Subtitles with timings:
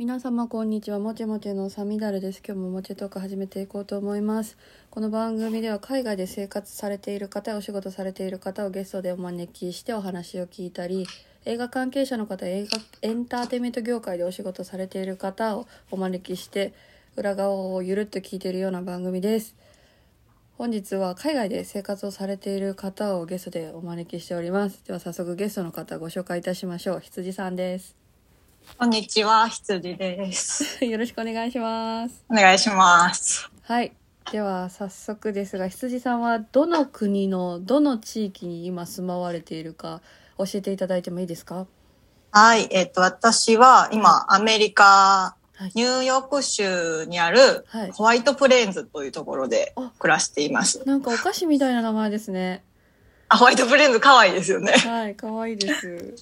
[0.00, 0.98] 皆様こんにちは。
[0.98, 2.40] もちもちのさみだれです。
[2.42, 4.56] 今日ももちトーク始めていこうと思います。
[4.88, 11.06] この番組では海外で生活されている方お仕事されている方をゲストでお招きしてお話を聞いたり
[11.44, 16.72] 映画関係者の方映画エンターテインメント業界でお仕事されている方をお招きして
[17.16, 19.54] 裏側をゆるっと聞いているような番組です。
[20.56, 24.82] 本日は海外で生活をされている方をゲストでお招きしております。
[24.86, 27.00] では早速ゲストの方ご紹介いたしましょう。
[27.00, 27.99] 羊さんです。
[28.78, 30.82] こんにちは、羊です。
[30.84, 33.50] よろしくお願いしますお願いします。
[33.62, 33.92] はい。
[34.32, 40.00] では早速ですが羊さんはどの国のどの地域に今住まわれているか
[40.38, 41.66] 教えていただいてもいいですか？
[42.32, 50.82] はい、えっ、と、私は今、アメリカ、はいニューヨーク州にあるはいホワイトプレーンズというところであ暮らしています。
[50.86, 52.64] なんかお菓子みたいな名前ですね
[53.28, 54.72] あ、ホワイトプレーンズ可愛いですよね。
[54.72, 56.14] はい可愛いです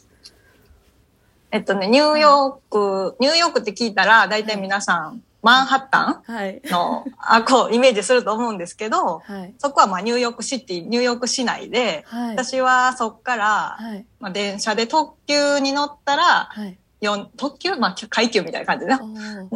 [1.51, 2.71] えっとね、ニューヨー
[3.13, 6.61] ク、ニューヨークって聞いたら、大体皆さん、マンハッタはい。
[6.67, 9.55] ンの、あ、こう、イメージすると思うんですけど、はい。
[9.59, 12.37] そこはまあニューヨークシティ、ニューヨーク市内で、はい。
[12.37, 14.05] 私はそっから、はい。
[14.21, 16.77] まあ、電車で特急に乗ったら、はい。
[17.01, 17.77] 四特急？
[17.77, 18.93] まあ、階級みたいな感じで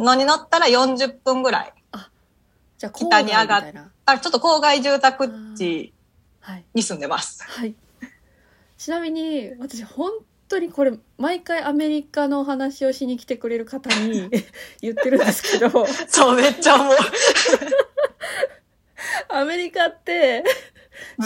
[0.01, 1.73] のに乗ったら40分ぐらい。
[2.77, 3.63] じゃあ北に上がっ
[4.05, 5.93] たちょっと郊外住宅地
[6.39, 6.63] はい。
[6.73, 7.43] に住んでます。
[7.43, 7.75] はい。
[8.77, 10.11] ちなみに私本
[10.53, 14.29] 当にこれ毎回アメリカのお話をしに来てくれる方に
[14.81, 16.95] 言ってるんですけどそう、めっちゃ思う。
[19.29, 20.43] アメリカって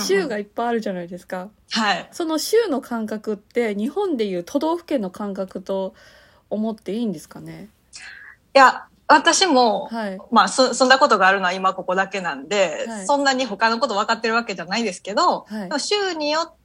[0.05, 1.50] 州がいっぱいあるじゃないですか。
[1.72, 2.08] はい。
[2.11, 5.94] その州の感覚って日本でいう都道府県の感覚と
[6.50, 7.67] 思っていいんですかね？
[8.55, 10.17] いや、私も、はい。
[10.31, 16.57] まあ、す住んだことがあるのは今ここだけなんで、はいそんなに他のこと分かってるわけじゃないですけど、はい州によって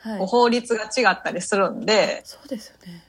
[0.00, 3.04] はい法律が違ったりするんで、そうですよね。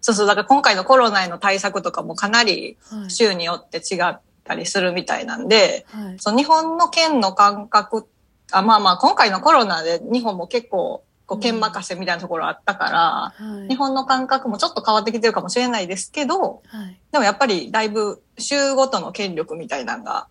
[0.00, 3.10] そうそう、だから今回のコロナへの対策とかもかなりはい。
[3.10, 6.18] 州によって違ったりするみたいなんで、はい。
[6.18, 8.08] その日本の県の感覚、
[8.52, 13.68] あまあまあ今回のコロナで日本も結構こう県任せみたいなところあったから、はい。
[13.68, 16.98] 日本の感覚もちょっと変わってきてるかもしれないですけど、はい。
[17.12, 20.28] でもやっぱりだいぶ州ごとの権力みたいなのが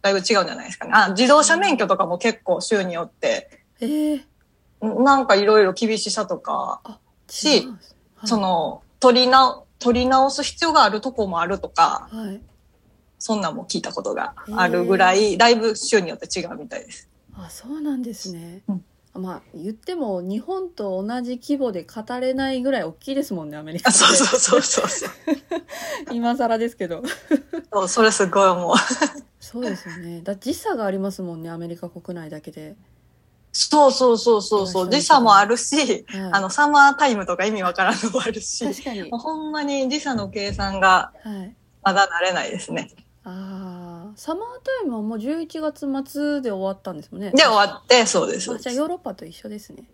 [0.00, 0.92] だいぶ違うんじゃないですかね。
[0.94, 3.50] あ、自動車免許とかも結構州によって、
[3.80, 4.24] ええ
[4.80, 6.80] なんかいろいろ厳しさとか、
[7.28, 12.40] しはいそ、の、取りな、取り直す必要があるとこもあるとか、はい。
[13.18, 17.08] そんなんも聞いたことがあるぐらい、だいぶ州によって違うみたいです。
[17.34, 18.62] あ、そうなんですね。
[18.68, 18.84] うん
[19.18, 25.10] まあ言っても日本と同じ規模で語れないぐらい大きいですもんねアメリカあってそうそうそうそうそう。
[26.12, 27.02] 今更ですけど
[27.72, 28.74] そうそれすごい思う。
[29.40, 32.76] そうですよねだ時差がありますもんねアメリカ国内だけで、
[33.56, 34.84] そうそうそうそうそう。
[34.84, 42.90] そう時差もあるし、はい、あの、サマータイムとか意味わからんのもあるし、確かにほんまに時差の計算がはいまだ慣れないですね。
[43.22, 48.52] ああサマータイムはもう11月末で終わったんですもんねで、終わって、そうです。
[48.52, 49.84] あじゃあヨーロッパと一緒ですね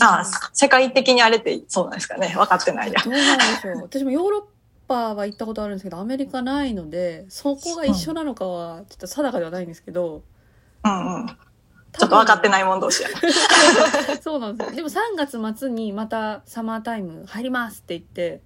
[0.00, 2.34] あ世界的にあれってそうなんですかね。
[2.36, 3.02] 分かってないや。
[3.02, 4.42] どうなんでしょう私もヨーロッ
[4.86, 10.22] パは行ったことあるんですけどアメリカないのでそこが一緒なのかはちょっと定かではないんですけど
[10.84, 11.26] うんうん。
[11.92, 13.08] ちょっと分かっていないもん同士や。
[14.20, 18.40] そうなんですよでも3月末にまたサマータイム入りますって言って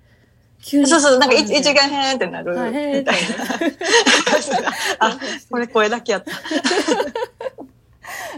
[0.63, 2.53] 急にそうそう、なんか一はい一眼へーってなる。
[2.53, 2.69] みた
[3.01, 3.13] いな。
[4.99, 5.19] あ、
[5.51, 6.31] これ声だけやった。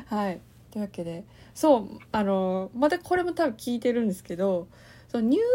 [0.14, 0.40] はい
[0.70, 1.24] というわけで
[1.54, 4.68] そうあのまたこれも多分聞いてるんですけど
[5.08, 5.46] そのニューヨ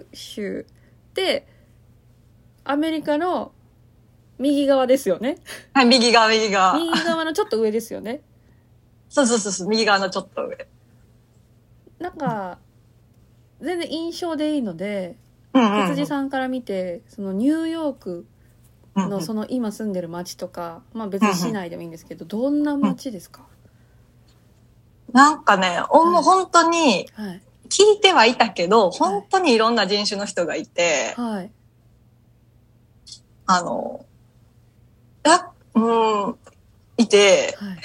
[0.00, 0.66] ーク州
[1.10, 1.46] って
[2.64, 3.52] アメリカの
[4.38, 5.38] 右側ですよね
[5.72, 6.78] はい、 右側、右側。
[6.78, 8.22] 右側のちょっと上ですよね
[9.08, 10.66] そうそうそうそう、右側のちょっと上。
[11.98, 12.58] なんか
[13.60, 15.16] 全然印象でいいので
[15.54, 15.86] うんうん。
[15.88, 18.26] 羊さんから見てそのニューヨーク
[18.96, 23.46] のその今住んでる街とか、まあ別に市内でもいいんですけど、どんな街ですか、
[25.12, 27.42] なんかね、おもう本当にはい。
[27.68, 31.50] 聞いてはいたけど、本当にいろんな人種の人がいて、はい。
[33.46, 34.04] あの、
[35.24, 36.36] や、うん、
[36.96, 37.78] いて、はい。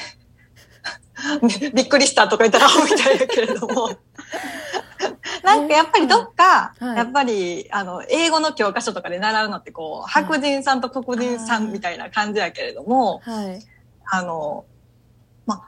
[1.73, 3.89] びっくりしたとか言ったらアホみたいだけれども、
[5.43, 13.61] なんかやっぱりどっか、はいやっぱり、あの、英語の教科書とかで習うのってこう、白人さんと黒人さんみたいな感じやけれども、はい。
[14.11, 14.65] あの、
[15.45, 15.67] ま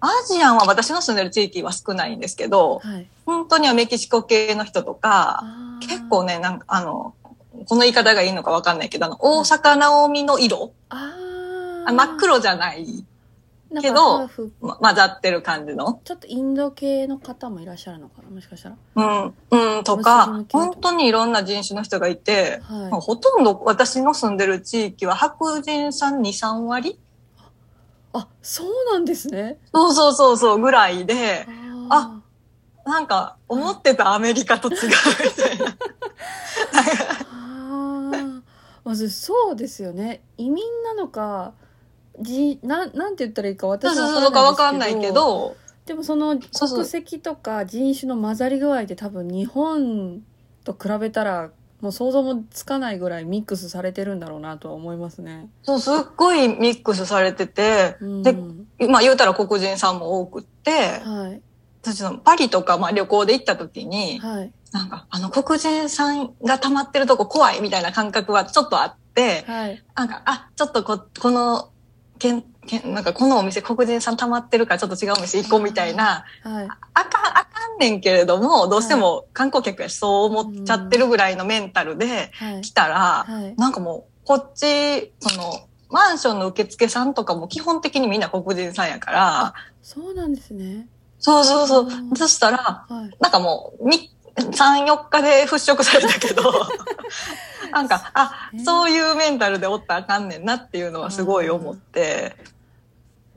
[0.00, 3.06] アジアンは私の住んでる地域は少ないんですけど、はい。
[3.26, 5.42] 本当にはメキシコ系の人とか、
[5.80, 7.14] 結構ね、なんか、あの、
[7.66, 13.04] この言い方がいいのかわかんないけど、あの、大阪直美の色、ああ真っ黒じゃない。
[13.82, 14.28] けど
[14.60, 16.00] ま混ざってる感じの。
[16.04, 18.76] ちょっとインド系の方もいらっしゃるのかなもしかしたら。
[18.96, 22.90] うん、うん、とか本当にいろんな人種の人がいて、はい。
[22.92, 26.98] ほとんど私の住んでる地域は白人さん2、3割。
[28.14, 29.58] あそうなんですね。
[29.72, 31.46] そうそうそうそうぐらいで、
[31.90, 32.22] あ
[32.86, 34.92] なんか思ってたアメリカと違うみ
[35.42, 35.76] たいな。
[38.88, 40.22] まずそうですよね。
[40.38, 41.52] 移民なのか
[42.22, 50.22] じなんなんて言ったらいいか私はかわかんないけど、でもその国籍とか人種の混ざり具合で多分日本
[50.64, 51.50] と比べたら
[51.82, 55.50] もう想像もつかないぐらいミックスされてるんだろうなとは思いますね。
[55.64, 58.32] そう、すっごいミックスされてて、うん、で
[58.88, 61.42] まあ言うたら黒人さんも多くって、はい。
[61.82, 69.84] 私のパリとかまあ旅行で行った時に、はいなんかあの黒人さんが溜まってるとこ怖いみたいな感覚はちょっとあって、はい。
[69.94, 71.70] なんか、あ、ちょっとこ、この、
[72.18, 76.68] けん、けん、なんかこのお店黒人さん溜まってるからちょっと違うお店行こうみたいな、はい。
[76.94, 82.60] あかん、あかんねんけれども、どうしても観光客やしそう思っちゃってるぐらいのメンタルではい。
[82.62, 83.54] 来たら、はい。
[83.56, 90.86] なんかもう、こっち、その、マンションの受付さんとかも基本的にみんな黒人さんやから、そうなんですね。
[91.18, 91.86] そうそうそう。
[91.86, 92.12] う。
[92.12, 92.14] ん。
[92.14, 93.16] そしたら、はい。
[93.20, 96.42] なんかもう、み、3、4日で払拭されたけど、
[97.72, 102.36] なんか、あ、そういうメンタルでおったらあかんねんなっていうのはすごい思って、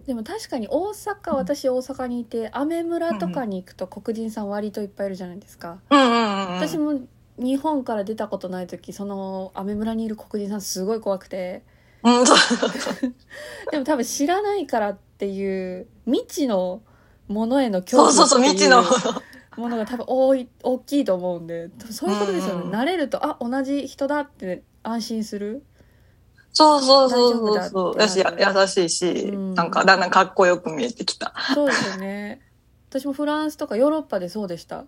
[0.05, 5.79] でも確かに大阪私大阪にいてアメ村とかに行くと黒人さん割といっぱいいるじゃないですか。
[5.89, 6.55] うんうんうんうん。
[6.55, 6.99] 私も
[7.37, 11.63] 日本から出たことない時そのアメ村にいる黒人さんすごい怖くて。
[13.71, 16.81] でも多分知らないからっていう未知の
[17.27, 18.81] ものへの恐怖そうそうそう、未知の。
[18.81, 18.83] う
[19.57, 22.71] ものが多分多い大きいと思うんでそういうことですよね、うん。
[22.71, 25.63] 慣れるとあ同じ人だって安心する？
[26.53, 27.89] そうそうそうそう大丈そう。
[27.91, 28.07] 夫だ
[28.53, 29.53] だし、優しいし、うん。
[29.53, 31.33] なんかだんだんかっこよく見えてきた。
[31.53, 32.41] そうですよね。
[32.89, 34.75] 私もフランスとかヨーロッパでそうでした。
[34.77, 34.83] や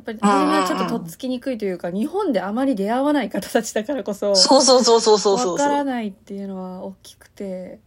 [0.00, 5.52] っぱり初めはちょっととっつきにくいというか日本であまり出会わない方たちだからこそそうそうそうそうそうそう。
[5.52, 7.80] わからないっていうのは大きくて。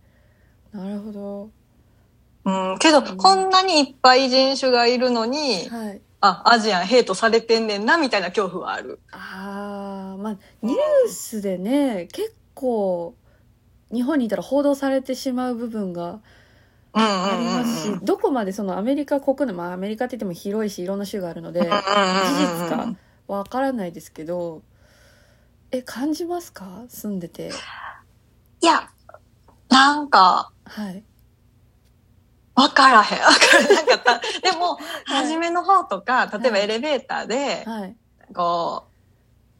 [0.71, 1.49] なるほど
[2.45, 6.01] うん、けど、こんなにいっぱい人種がいるのに、はい。
[6.21, 8.99] あ、アジアンヘイトされてんねんな、みたいな恐怖はある。
[9.11, 13.15] あーまあニュースでね結構
[13.91, 16.19] 日本にいたら報道されてしまう部分が
[16.93, 17.55] うんうんありうんうん。
[17.55, 22.95] ますし、どこまでそのアメリカ国内まあアメリカって言っても広いしいろんな州があるので事うんうんうん実か
[23.27, 24.61] わからないですけど
[25.71, 26.83] え感じますか？
[26.89, 27.51] 住んでて。
[28.61, 28.89] いや、
[29.69, 31.03] なんか、はい
[32.59, 33.19] わからへん。
[33.19, 34.21] わからなかった。
[34.41, 34.75] でも、
[35.05, 35.23] はい。
[35.23, 36.63] 初めの方とか、例えばはい。
[36.63, 37.95] エレベーターで、はい。
[38.33, 38.87] こ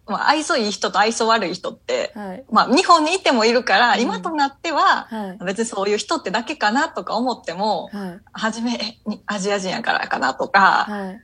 [0.08, 2.46] う、まあ、愛想いい人と愛想悪い人って、はい。
[2.52, 4.02] まあ、日本にいてもいるから、うん。
[4.02, 5.46] 今となっては、はい。
[5.46, 8.20] 別にそういう人ってだけかなとか思っても、はい。
[8.34, 8.74] 初め、
[9.06, 11.22] えにアジア人やからかなとか、はい。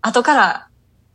[0.00, 0.68] 後から、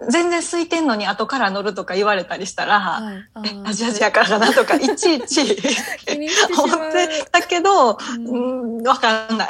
[0.08, 3.24] 全然空いてんのに後から乗るとか言われたりしたら、はい。
[3.66, 8.78] アジア人やからかなとか、 いちいち思ってたけど、うん。
[8.78, 9.50] うん、わかんない。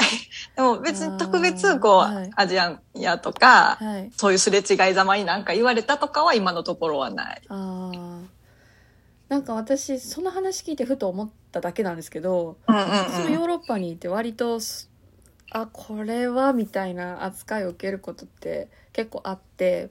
[0.55, 2.31] でも別に特別こう、はい。
[2.35, 4.11] アジアンやとか、はい。
[4.17, 7.41] そういうすれ違いざまになんか言われたとかは今のところはない。
[9.29, 14.89] なんか私その話聞いてふと思っただけなんですけどうんうん私もヨーロッパにいて割とす
[15.51, 19.89] あこれはみたいな扱いを受けることって結構あってうん。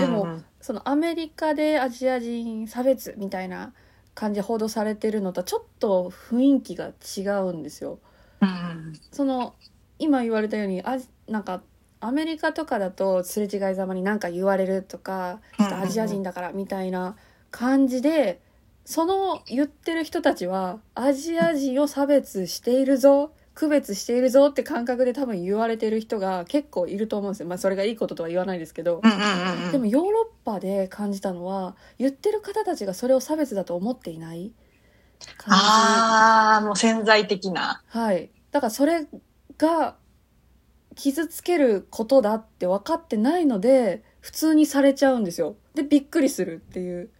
[0.00, 3.72] でもそのアメリカでアジア人差別みたいな
[4.14, 8.00] 感じで報道されてるのとはちょっと雰囲気が違うんですよ。
[8.40, 9.54] うん、その
[9.98, 11.62] 今言われたようにあなんか
[12.00, 17.16] アメリカとかだとすれ違いざまに何か言われるとかちょっとアジア人だからみたいな
[17.50, 18.40] 感じで
[18.84, 27.48] その言ってる人たちはアジア人を差別しているぞ区別しているぞって感覚で多分言われてる人が結構いると思うんですよ。
[27.48, 29.00] まあそれがいいこととは言わないですけど。
[29.72, 34.52] でもヨーロッパで感じたのは言ってる方たちがそれを差別だと思っていない
[35.38, 37.82] 感じああ、もう潜在的な。
[37.88, 39.06] はいだからそれ
[39.56, 39.96] が
[40.94, 47.10] 傷つけることだって分かってないので普通にされちゃうんですよでびっくりするっていう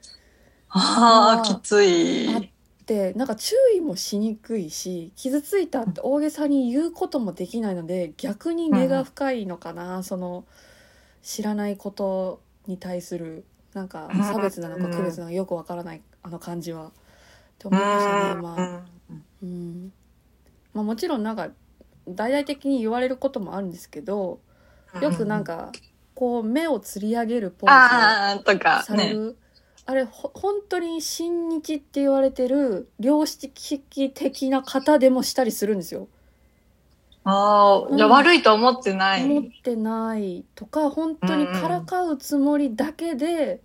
[0.69, 2.35] ああ、きつい。
[2.35, 2.43] あっ
[2.87, 10.45] てなんか注意もしにくいし傷ついたって大げさに言うこともできないので逆に根が深いのかな、その
[11.23, 16.87] 知らないことに対するなんか差別なのか区別なのかよくわからないあの感じは。
[16.87, 16.91] っ
[17.59, 18.39] て思いましたねうん。
[18.39, 18.87] 今。
[19.43, 19.93] うん。
[20.75, 21.49] まあ、もちろんなんか
[22.09, 24.41] 大々的に言われることもあるんですけど
[25.01, 25.73] よくなんか
[26.15, 27.79] こう目をつり上げるポーズを。
[28.83, 29.37] される、
[29.87, 36.09] あれほ本当に親日って言われてる良識的な方でもしたりするんですよ
[37.29, 39.25] ああ、じゃあ悪いと思ってない。
[39.25, 43.61] 思ってないとか本当にからかうつもりだけで、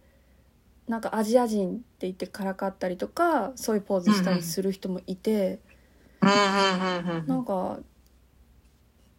[0.87, 5.59] なんかアジア人って言ってからかったりとかそういうポーズしたりする人もいて、
[6.21, 7.27] うんうんうんうん。
[7.27, 7.79] なんか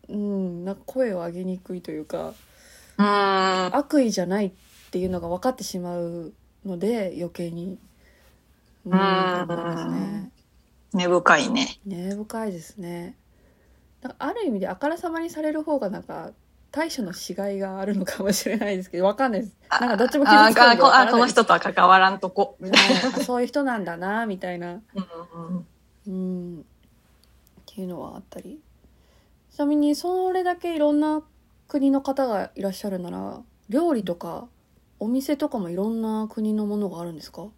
[0.08, 2.34] うんなんか声を上げにくいというか
[2.98, 3.76] うん。
[3.76, 4.52] 悪意じゃないっ
[4.90, 6.32] ていうのが分かってしまう
[6.64, 7.78] ので余計に
[8.86, 10.32] うん。
[10.92, 11.78] 根深いね。
[11.86, 13.16] 根深いですね。
[14.18, 16.32] ある意味であからさまにされる方がなんか
[16.72, 19.56] 対処のしがいがあるのかもしれないですけどわかんないです。
[19.70, 22.56] なんかどっちも傷つくんでああこあわからない この人とは関わらんとこ。
[22.60, 24.74] みたいあそういう人なんだなみたいな。
[24.74, 24.82] な。
[25.34, 25.66] うん。
[26.06, 26.60] うん。
[26.60, 26.64] っ
[27.66, 28.60] ていうのはあったり。
[29.50, 31.22] ちなみにそれだけいろんな
[31.68, 34.48] 国の方がいらっしゃるなら料理とか
[35.02, 37.48] お店とかもいろんな国のものがあるんですか？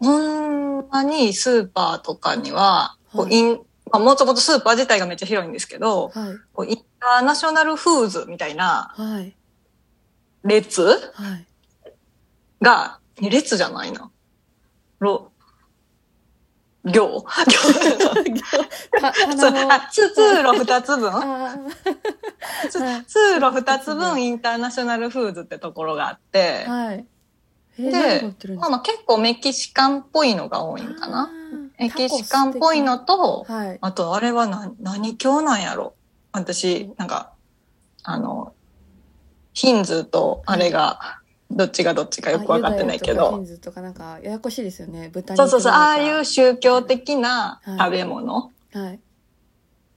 [0.00, 3.32] ほんまにスーパーとかには、こはい。
[3.32, 3.60] うイン
[3.92, 6.36] まあ、もともとスーパー自体がめっちゃ広いんですけど、はい。
[6.54, 9.36] こうインターナショナルフーズみたいなはい。
[10.42, 11.46] 列はい。
[12.62, 14.10] が、列じゃないな。
[15.00, 15.30] ろ、
[16.84, 17.22] 行。
[17.22, 17.44] か
[19.36, 21.12] そう鼻のあ通路二つ分
[23.06, 27.06] 通路二つ分インターナショナルフーズってところがあって、はい、
[27.78, 28.22] で
[28.56, 31.30] まあまあ結構メキシカンっぽいのが多いんかな。
[31.78, 35.94] メキシカンっぽいのと、はいあとあれは何、何教なんやろ
[36.34, 37.32] 私、なんか、
[38.02, 38.54] あの、
[39.52, 41.20] ヒンズーとあれが、
[41.50, 43.20] どっちがどっちかよくわかってないけど。
[43.20, 45.10] あユダヤとかヒン、ズーとかなんかややこしいですよね。
[45.12, 48.52] 豚肉そうそうそう、ああいう宗教的なはい食べ物。
[48.72, 49.00] はい。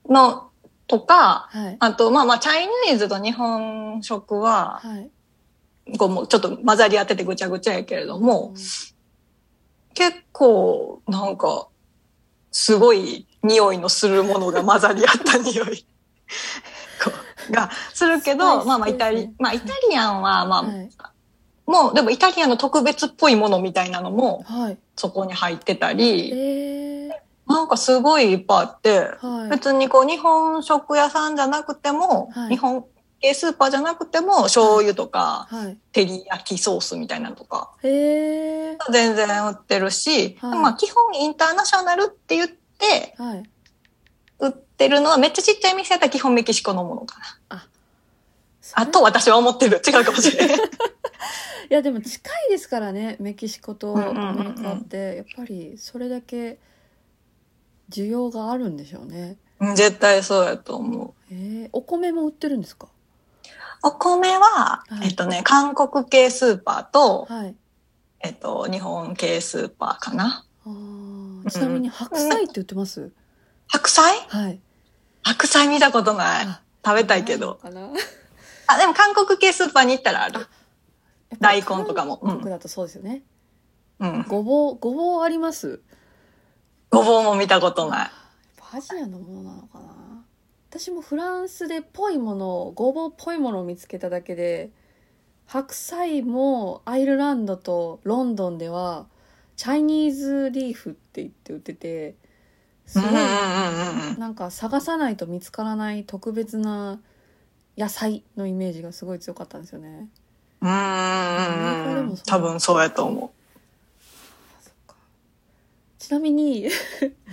[0.10, 0.50] の、
[0.88, 1.77] とか、はい。
[1.80, 5.10] あと、まあまあ、チャイニーズと日本食は、はい。
[5.98, 8.54] こうもうちょっと混ざり合っててぐちゃぐちゃやけれども、
[9.94, 11.70] 結構、なんか、
[12.51, 15.86] すごい匂いのするものが混ざり合った匂い。
[17.51, 20.89] がするけど、スまあまあイタリまあイタリアンは、まあ、はい
[21.68, 24.78] もう、でもイタリアンの特別っぽいものみたいなのもはい。
[24.96, 27.10] そこに入ってたり、え
[27.48, 29.50] なんかすごいいっぱいあって、ー、はい。
[29.50, 32.50] 別にこう日本食屋さんじゃなくても、はい。
[32.52, 32.86] 日本
[33.22, 35.78] 系スーパーじゃなくても醤油とか、はい。
[35.92, 40.60] 照り焼きソースみたいなのとか、全然売ってるし、はい。
[40.60, 43.44] まあ基本インターナショナルって言ってはい。
[44.40, 47.20] 売ってるのはめっちゃちっちゃい店やったら基本メキシコのものか
[47.50, 47.68] な。
[48.79, 49.81] あと私は思ってる。
[49.86, 50.57] 違うかもしれない。
[51.69, 56.60] いやでも近いですからねメキシコとアうんうんうんうんメリカってやっぱりそれだけ
[57.89, 61.13] 需要があるんでしょうねうん絶対そうやと思う。
[61.34, 62.88] えー、お米も売ってるんですか？
[63.84, 67.55] お米は、はいえっとね、韓国系スーパーと、はい
[68.22, 70.46] えっと、日本系スーパーかな。
[70.65, 73.12] あーちなみに白菜って売ってます、
[73.67, 74.19] 白菜？
[74.29, 74.60] はい
[75.24, 76.46] 白菜見たことない。
[76.46, 77.55] あ食べたいけど。
[77.55, 77.89] かな？
[78.68, 80.48] あ、でも韓国系スーパーに行ったらある。
[81.40, 83.22] 大根とかもうん韓国だとそうですよね、
[84.00, 84.26] うん。
[84.28, 85.82] ごぼうごぼうあります？
[86.90, 88.10] ごぼうも見たことない。
[88.72, 90.26] アジアのものなのかな
[90.70, 94.72] 私もフランスでぽいものごぼうっぽいものを見つけただけで
[95.46, 99.06] 白菜もアイルランドとロンドンでは
[99.56, 102.16] チャイニーズリーフって言って売ってて
[102.86, 103.12] すごい。
[104.18, 107.00] なんか探さないと見つからない特別な
[107.77, 110.07] 野菜のイメージがすごい強かったんですよね。
[110.62, 112.17] うん。
[112.25, 113.31] 多分そうやと思
[114.60, 114.96] そっか
[116.00, 116.67] ちなみに。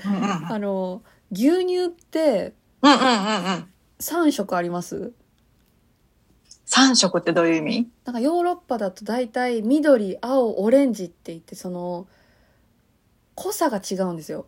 [0.05, 3.09] あの牛乳ってうんうんうんう
[3.59, 3.69] ん。
[4.01, 5.13] 3色あります？
[6.67, 7.89] 三色ってどういう意味？
[8.05, 12.07] なんかヨーロッパだと大体緑青オレンジって言ってその
[13.35, 14.47] 濃さが違うんですよ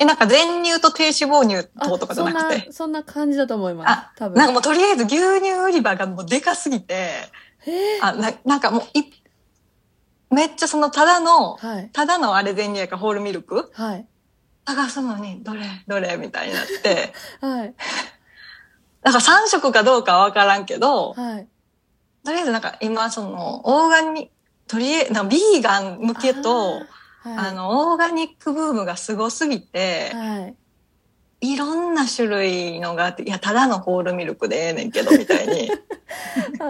[0.00, 2.38] え、なんか全乳と低脂肪乳あととかじゃなくて？
[2.38, 3.90] そんなそんな感じだと思います。
[3.90, 4.38] あ多分。
[4.38, 7.10] なんかもうとりあえず牛乳売り場がもうでかすぎて、
[8.00, 9.04] あ、ななんかもうい、
[10.34, 11.90] めっちゃそのただの、はい。
[11.92, 13.70] ただのあれ全乳やからホールミルク？
[13.74, 14.06] はい。
[14.66, 16.16] 探すのに、どれどれ？
[16.16, 17.12] みたいになって、
[17.44, 17.74] はい。
[19.04, 21.48] なんか3色かどうかはわからんけど、はい。
[22.24, 24.30] とりあえずなんか今その、オーガニ
[24.66, 26.82] とりあえず、ビーガン向けと、
[27.22, 27.54] はい。
[27.54, 30.56] の、オーガニックブームがすごすぎて、はい。
[31.52, 35.70] いろんな種類のがあって、いや、ただのホールミルクでええねんけど、みたいに。
[36.60, 36.64] あ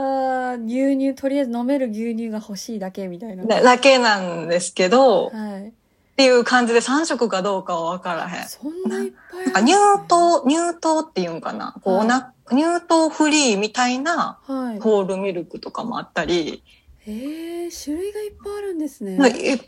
[0.57, 3.45] ー牛乳とりあえず飲める牛乳が欲しいだけみたいな。
[3.45, 5.69] だだけなんですけど、はい。
[5.69, 5.73] っ
[6.17, 8.49] ていう感じで3色かどうかは分からへん。
[8.49, 9.75] そんないっぱいなんか乳
[10.07, 11.75] 糖、乳糖っていうんかな。
[11.83, 12.07] こう、はい。
[12.07, 14.81] な、乳糖フリーみたいなはい。
[14.81, 19.17] ホールミルクとかもあったり、へえ種類がいっぱいあるんですね。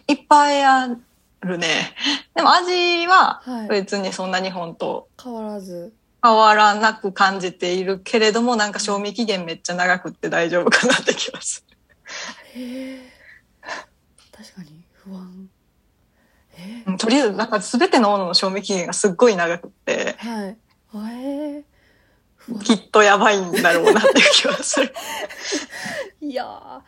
[0.09, 0.97] いいっぱいあ
[1.43, 1.95] るね。
[2.35, 3.69] でも味ははい。
[3.69, 5.93] 別にそんな日本と変わらず。
[6.25, 11.65] 変わらなく感じているけれども、なんか賞味期限めっちゃ長くって大丈夫かなって気がす
[12.55, 12.99] へえ
[14.31, 15.49] 確かに不安。
[16.99, 20.57] とりあえず、なんか全てのものの賞味期限がすっごい長くって、はい。
[20.95, 21.65] え
[22.62, 24.95] きっとやばいんだろうなっていう気がする。
[26.21, 26.83] いや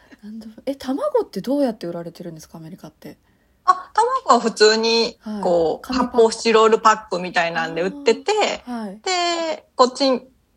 [0.67, 3.17] え卵ってどうやって売られてるんですかアメリカって？
[3.65, 6.17] あ、卵は普通にはい、こう、紙パック。
[6.17, 9.01] 発泡スチロールパックみたいなんで売ってて、はい。
[9.03, 10.11] で、こっち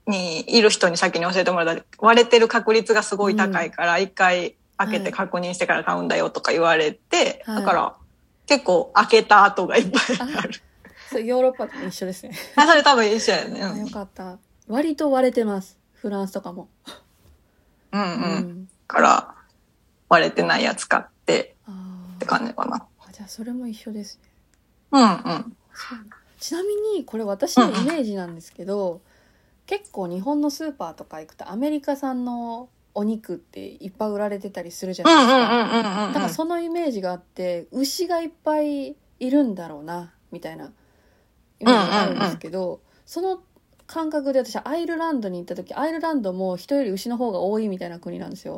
[0.08, 7.62] にいる人に先に教えてもらった割れてる確率がすごい高いから、一回開けて確認してから買うんだよとか言われて、はい。
[7.62, 7.96] だから
[8.46, 10.04] 結構開けた跡がいっぱい
[10.38, 10.54] ある。
[11.10, 12.32] それヨーロッパと一緒ですね。
[12.56, 13.64] あそれ多分一緒やね。
[13.64, 14.38] あよかった。
[14.68, 15.78] 割と割れてます。
[15.94, 16.70] フランスとかも。
[17.94, 18.10] うんうん。
[18.10, 18.38] ううん。
[18.64, 18.68] ん。
[18.86, 19.36] から、
[20.10, 21.72] 割れてないやつ買ってあ
[22.16, 22.86] ってー感じかな。
[23.00, 24.30] あじゃあそれも一緒ですね
[24.92, 25.58] うんうん。
[26.40, 29.02] ちなみにこれ私のイメージなんですけど、
[29.66, 36.14] 結構日本のスーパーとか行くとアメリカ産のお肉っていっぱい売られてたりするじゃうんないですか、うんうんうんうん。
[36.14, 40.72] だからそのイメージがあって牛がいっぱいいるんだろうなみたいな
[41.60, 43.42] イメージがあるんですけど、その
[43.88, 48.58] 感覚で私アイルランドに行った時アイルランドも人より牛の方が多いみたいな国なんですよ。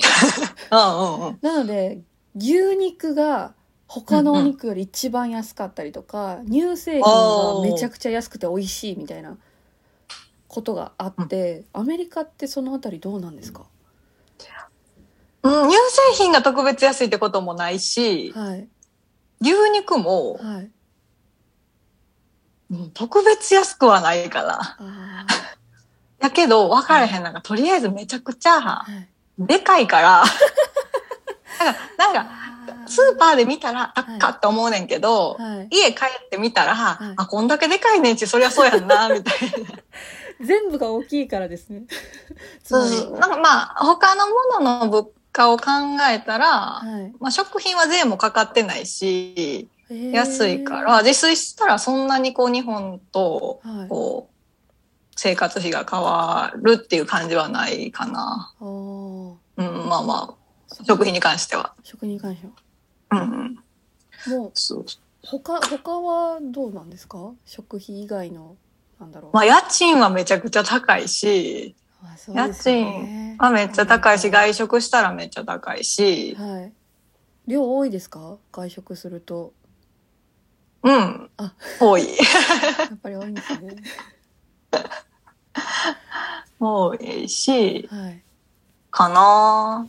[0.72, 1.40] うんうんうん。
[1.42, 2.02] なので
[2.36, 3.54] 牛肉が
[3.88, 9.38] 他のお肉より一番安かったりとか、乳製品がめちゃくちゃ安くて美味しいみたいな
[10.48, 13.66] ことがあって、アメリカってそのあたりどうなんですか？
[15.42, 18.68] うん、乳製品が特別安いってこともないし、はい。
[19.42, 20.72] 牛肉も、はい
[22.72, 24.78] うん特別安くはないかな。
[24.80, 25.26] あ
[26.20, 27.24] だけど、分からへん。
[27.24, 28.86] なんか、とりあえずめちゃくちゃ
[29.38, 30.24] でかいから、
[31.60, 32.30] なんか、なんか、
[32.88, 34.20] スーパーで見たら、はい。
[34.20, 35.78] 高っって思うねんけど、はい。
[35.78, 36.78] 家帰ってみたら、い。
[37.16, 39.80] あ、こんだけでかいねんち、そりゃそうやんな、 みたいな。
[40.42, 41.84] 全部が大きいからですね。
[42.64, 43.20] つそう。
[43.20, 45.72] なんかまあ、他のものの物価を考
[46.10, 47.14] えたら、はい。
[47.20, 53.88] まあ、食品は税もかかってないし、安いから、自炊したらそんなにこう日本と、はい。
[53.90, 54.36] こう、
[55.16, 58.54] 生活費が変わるっていう感じはないかな。
[58.62, 60.38] うん、まあま
[60.72, 61.74] あ、食品に関しては。
[61.84, 62.48] 食に関して
[63.12, 63.56] うんうん。
[63.56, 64.86] はもうそう。
[65.22, 67.34] 他他はどうなんですか？
[67.46, 68.56] 食費以外の
[69.00, 76.72] なんだろう、まあ、家賃はめちゃくちゃ高いし、あそう家賃ねはめっちゃ高いし、は外食したらめっちゃ高いし、はい。
[77.48, 78.38] 量多いですか？
[78.54, 79.52] 外食すると
[80.84, 81.30] うん。
[81.38, 82.08] あ、多い。
[82.08, 82.14] や
[82.94, 83.76] っぱり多いんですね。
[86.60, 88.24] 多いし、はい。
[88.92, 89.88] かな。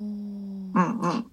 [0.00, 1.30] うんうん。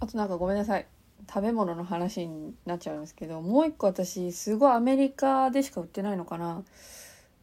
[0.00, 0.86] あとなんかごめんなさい。
[1.28, 6.62] 食べ物の話になっちゃうんですけどもう一個私すごいアメリカでしか売ってないのかな。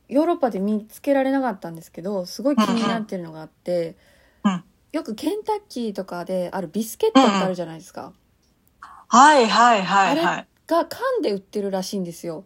[0.08, 3.96] ヨーロッパで見つけられなかったんですけどすごい気になってるのがあって、
[4.44, 4.64] うん。
[4.92, 8.14] よくケンタッキーとかであるビスケットってあるじゃないですか、
[9.08, 10.48] はいはいはいはい。
[10.68, 12.46] が缶で売ってるらしいんですよ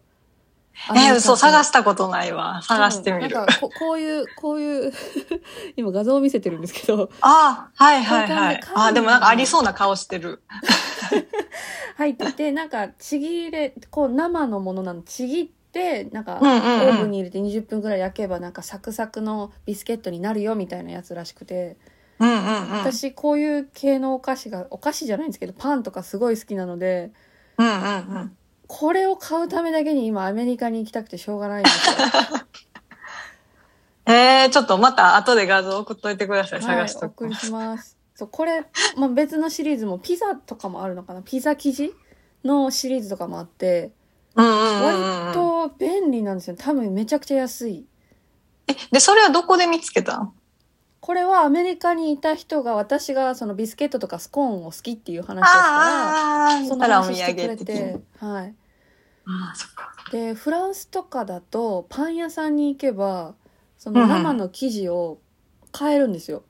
[0.88, 2.62] えー、そう、探ししたことないわ。
[2.62, 3.34] 探してみる。
[3.34, 4.92] なんかここういうこういう
[5.76, 10.42] 今画像を見せてるんですけどあはいはいはいあでもなんかありそうな顔してる。
[11.96, 17.10] 入っててなんかちぎれこう生のものなのちぎってなんか、オーブンうん。
[17.10, 21.76] に入れて20分ぐらい焼けばなんかサクサクのビスケットになるよみたいなやつらしくて、
[22.20, 22.70] うんうんうん。
[22.78, 27.10] 私こういう系のお菓子がお菓子じゃないんですけどパンとかすごい好きなので
[27.58, 27.76] うんうんう
[28.20, 28.36] ん。
[28.68, 31.96] これを買うためだけに今アメリカに行きたくてしょうがないんですよ
[34.06, 36.62] えー、ちょっとまた後で画像送っといてください。
[36.62, 37.24] 探しはい、おとく。
[37.24, 38.64] 送りしますそうこれ、
[38.96, 41.22] まあ、別のシリーズもピザとかもあるのかな？
[41.22, 41.94] ピザ生地
[42.44, 43.92] のシリーズとかもあって
[44.36, 45.26] うんうんうんうん。
[45.26, 47.84] 割と便利なんですよ多分めちゃくちゃ安い
[48.68, 50.32] え、で、それはどこで見つけたん？
[51.00, 57.56] これはアメリカにいた人が私がそのビスケットとかスコーンを好きっていう話をしたらそのそしたらお土話してくれ。
[57.56, 58.54] てはい
[59.26, 59.94] ああ、そっか。
[60.12, 63.34] でフランスとかだとパン屋さんに行けば
[63.78, 65.18] その生の生地を
[65.72, 66.42] 買えるんですよ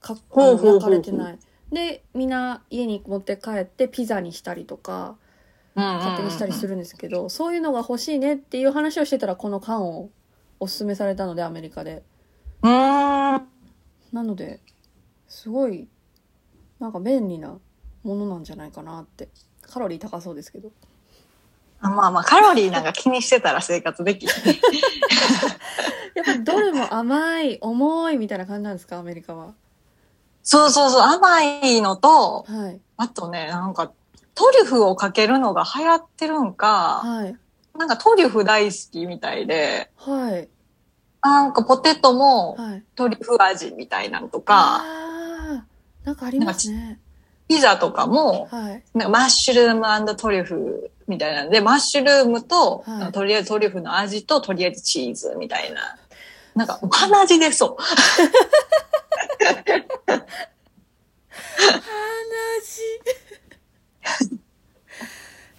[0.00, 1.38] かほう焼かれてない
[1.70, 5.16] でみんな家に持って帰ってピザにしたりとか
[5.74, 6.70] 勝手にしたりする。
[6.70, 10.10] るんですけどそういうのが欲しいねっていう話をしてたらこの缶を
[10.58, 12.02] おすすめされたのでアメリカで
[12.62, 13.59] うーん。
[14.12, 14.60] なので
[15.28, 15.88] すごい
[16.80, 17.58] なんか便利な
[18.02, 19.28] ものなんじゃないかなって。
[19.62, 20.72] カロリー高そうですけど。
[21.80, 24.32] あまあまあ、カロリーなんか気にしてたら生活できる。
[26.14, 29.54] やっぱりどれも甘い重いみたいな感じなんですかアメリカは。
[30.42, 32.80] そうそうそう、甘いのと、はい。
[32.96, 33.92] あとね、なんか、
[34.34, 37.36] トリュフをかけるのが流行ってるんか、はい。
[37.78, 40.48] なんかトリュフ大好きみたいで、はい。
[41.22, 42.82] なんかポテトもはい。
[42.94, 45.64] トリュフ味みたいなんとか、ああ、
[46.04, 46.98] なんかありますね。
[47.48, 48.82] ピザとかも、はい。
[48.94, 55.96] なんかマッシュルームトリュフみたいなんで、マッシュルームと、はいとりあえずトリュフの味と、とりあえずチーズみたいな。
[56.54, 57.82] なんか、鼻血でそう。
[61.70, 62.80] 話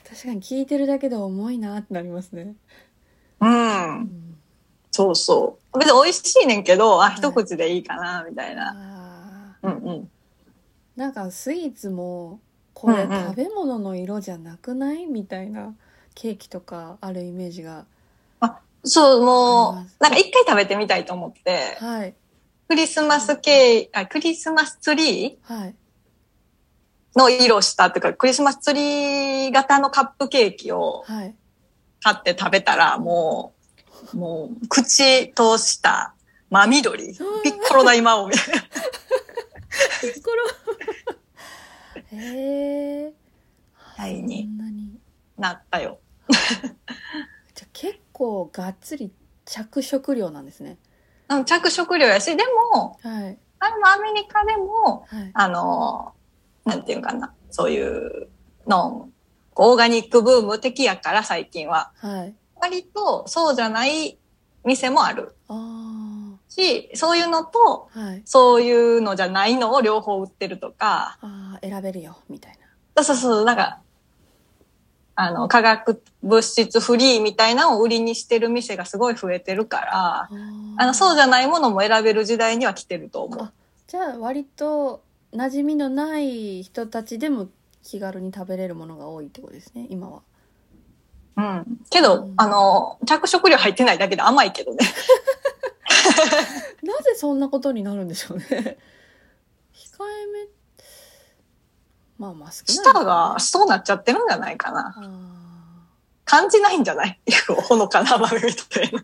[0.09, 2.55] 確かに聞いてるだけで重いなってなりますね。
[3.39, 4.20] うん。
[4.99, 5.79] うん、そうそう。
[5.79, 8.75] 別に美味しいねんけど、あ、い一口でいいかな、みたいな。
[9.63, 9.81] あうんうん。
[9.93, 10.05] ー
[10.95, 12.39] なんかスイーツも
[12.73, 15.05] これ食べ物の色じゃなくない？
[15.05, 15.73] みたいな
[16.13, 17.85] ケーキとかあるイメージが
[18.83, 22.15] そう、もう、なんか一回食べてみたいと思って、はい。
[22.67, 25.75] クリスマスケーキ、あ、クリスマスツリはい。
[27.15, 31.35] ーの色したっていうか、クリスマスツリー型のカップケーキをはい。
[32.01, 33.60] 買って食べたら、もう、
[34.13, 36.13] もう、口通した
[36.49, 37.13] 真緑。
[37.13, 38.61] ピッコロ大魔王みたいな。
[38.61, 38.67] ピ
[40.07, 40.37] ッコロ。
[42.13, 43.13] へえ
[43.95, 44.43] そはいに。
[44.45, 44.99] ん
[45.37, 45.99] なったよ。
[46.29, 49.11] じゃあ結構がっつり
[49.45, 50.77] 着色料なんですね。
[51.29, 53.37] うん着色料やし、でも、はい。
[53.59, 55.31] あれもアメリカでも、はい。
[55.33, 56.13] あの、
[56.65, 58.27] なんていうかな、そういう
[58.67, 59.09] の、
[59.55, 61.91] オーガニックブーム的やから最近は。
[61.97, 64.17] はい割とそうじゃない
[64.63, 65.35] 店もある。
[65.47, 68.21] あし、そういうのと、あはい。
[68.25, 72.57] そういうのじゃないのを両方売ってるとか、あー選べるよみたい
[72.95, 73.03] な。
[73.03, 73.79] そうそうそう、なんか、
[75.15, 80.29] あの、化学物質フリーみたいなのを売りにしてる店がすごい増えてるから、
[80.77, 83.43] あの、そうじじゃないものも選べる時代には来てると思う。
[83.43, 83.51] あ
[83.87, 87.49] じゃあ割と馴染みのない人たちでも
[87.83, 90.21] 気軽に食べれるものが多いってことですね今は
[91.37, 91.79] うん。
[91.89, 94.79] けど、うんあの、着色料入ってないだけで甘いけどね。
[96.83, 98.45] なぜそんなことになるんでしょうね
[99.73, 100.47] 控えめ
[102.17, 104.93] まあまあ好きなん舌がそうなっちゃってるんじゃないかな。
[104.97, 105.87] あ
[106.25, 107.19] 感じないんじゃない？
[107.67, 109.03] ほのかな甘みみたいな。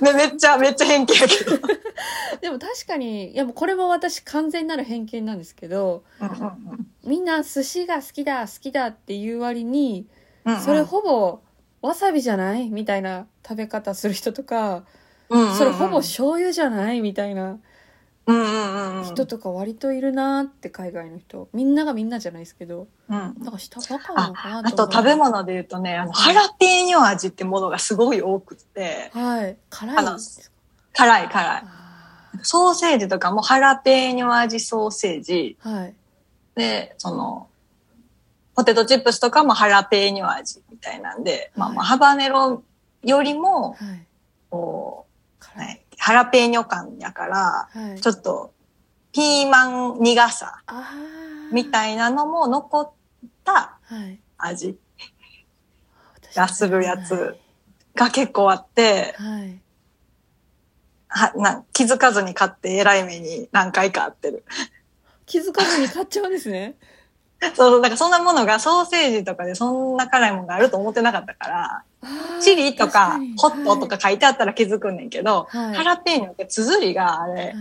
[0.00, 1.52] ね、めっちゃ、めっちゃ偏見やけど。
[1.56, 10.06] ーでも確かにいやもうこれも私完全なる偏見なんですけどうんうんみんな寿司が好きだ好きだっていう割に
[10.44, 10.60] うんうん。
[10.60, 11.40] それほぼ
[11.82, 14.84] わさびじゃないみたいな食べ方する人とか
[15.28, 15.56] うんうんうん。
[15.56, 17.58] それほぼ醤油じゃないみたいな
[19.04, 21.48] 人とか割といるなーって海外の人。
[21.52, 22.86] みんながみんなじゃないですけど。
[23.08, 23.16] うん。
[23.16, 29.56] なんか下バカなのかなあと食べ物で言うとね、あの、ハラペーニョ味ってものがすごい多くて、はい。
[29.70, 29.96] 辛い
[30.92, 31.62] 辛い辛い。
[31.64, 31.90] あ
[32.42, 35.56] ソーセージとかもハラペーニョ味ソーセージ。
[35.62, 35.94] ーはい。
[36.54, 37.48] で、その、
[38.60, 42.62] ポテトチップスとかもハラペーニョ味みたいなんで、まあまあ、ハバネロ
[43.02, 44.06] よりも、はい。
[44.50, 45.06] こ
[45.40, 45.66] う、辛い。
[45.68, 48.00] ねハラペーニョ感やから、はい。
[48.00, 48.52] ちょっと、
[49.12, 50.62] ピーマン苦さ
[51.52, 52.90] みたいなのも残っ
[53.44, 54.20] たはい。
[54.36, 54.78] 味。
[56.22, 57.38] 私がするやつ
[57.94, 59.58] が結構あって、はい。
[61.08, 64.44] はな気づかずに買って偉い目に何回か合ってる。
[65.24, 66.76] 気づかずに買っちゃうんですね
[67.54, 71.82] そう、なんかそんなものがソーセージとかでそんな辛いものがあると思ってなかったから、
[72.40, 77.54] チリと確かにホットとか書いてあったら気づくんねんけど、はいハラペーニョって綴りがあれ、はい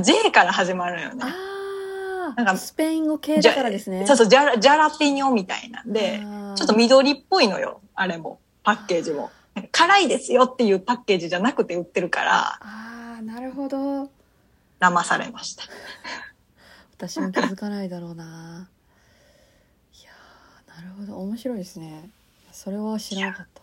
[0.00, 1.24] J から始まるのよね。
[1.24, 6.20] あなんかあスペイン語系だからですねそうそう、ジャラ、ジャラペニョみたいなんで、
[6.56, 8.38] ちょっと緑っぽいのよ、あれも。
[8.62, 9.30] パッケージも。
[9.70, 14.10] 辛いですよっていうパッケージじゃなくて売ってるから、ああなるほど
[14.80, 15.64] 騙されました。
[16.96, 18.68] 私も気づかないだろうな
[20.82, 22.10] るほど面白いですね。
[22.52, 23.62] それは知らなかった。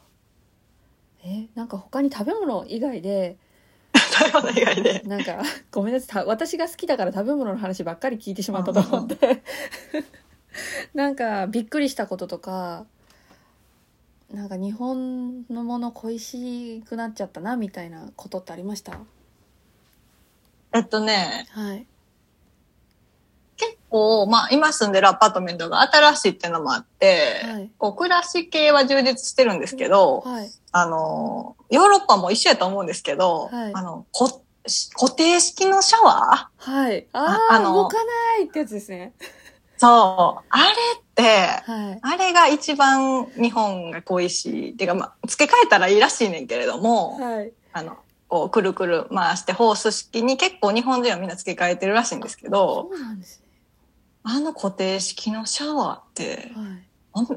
[1.24, 3.38] えなんか他に食べ物以外で
[3.96, 5.02] 食べ物以外で。
[5.06, 6.24] なんかごめんなさい。
[6.24, 9.44] た私が好きだから食べ物の話ばっかり聞いてしまったと思って。
[10.94, 12.86] なんかびっくりしたこととか
[14.32, 19.00] なんか日本のもの恋しくなっちゃったなみたいなことってありました？
[20.74, 21.86] えっとね、はい
[23.60, 27.72] 結構、まあ今住んでるアパートメントが新しいっていうのもあって、はい。
[27.78, 30.50] こう暮らし系は充実してるんですけど、はい。
[30.72, 33.72] あの、ヨーロッパも一緒やと思うんですけど、はい。
[33.74, 34.44] あの、こ
[34.98, 36.72] 固定式のシャワー？
[36.72, 37.08] はい。
[37.14, 37.98] ああの動か
[38.38, 39.14] ないってやつですね。
[39.78, 40.46] そう。
[40.50, 42.00] あれって、はい。
[42.02, 44.78] あれが一番日本が恋しい。
[44.78, 47.52] てか、まあ、付け替えたらいいらしいねんけれども、はい。
[47.74, 53.46] あの、こう、くるくる回してホース式に結構日本人はみんな付け替えてるらしいんですけど、そうなんですね
[54.24, 56.90] あの固定式のシャワーって、はい。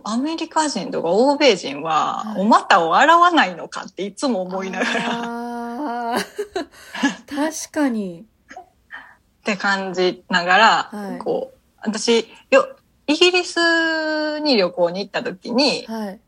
[0.04, 2.40] アメリカ人とか欧米人は、はい。
[2.40, 6.18] お股を洗わないのかっていつも思いながら。
[7.26, 8.26] 確かに。
[8.54, 11.18] って感じながら、はい。
[11.18, 16.20] こう、私、よ、イギリスに旅行に行った時に、はい。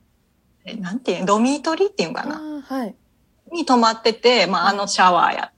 [0.64, 2.36] えなんていうドミートリーっていうのあかな？
[2.36, 2.94] ーはい。
[3.52, 5.53] に泊まってて、まあ、あのシャワーやって、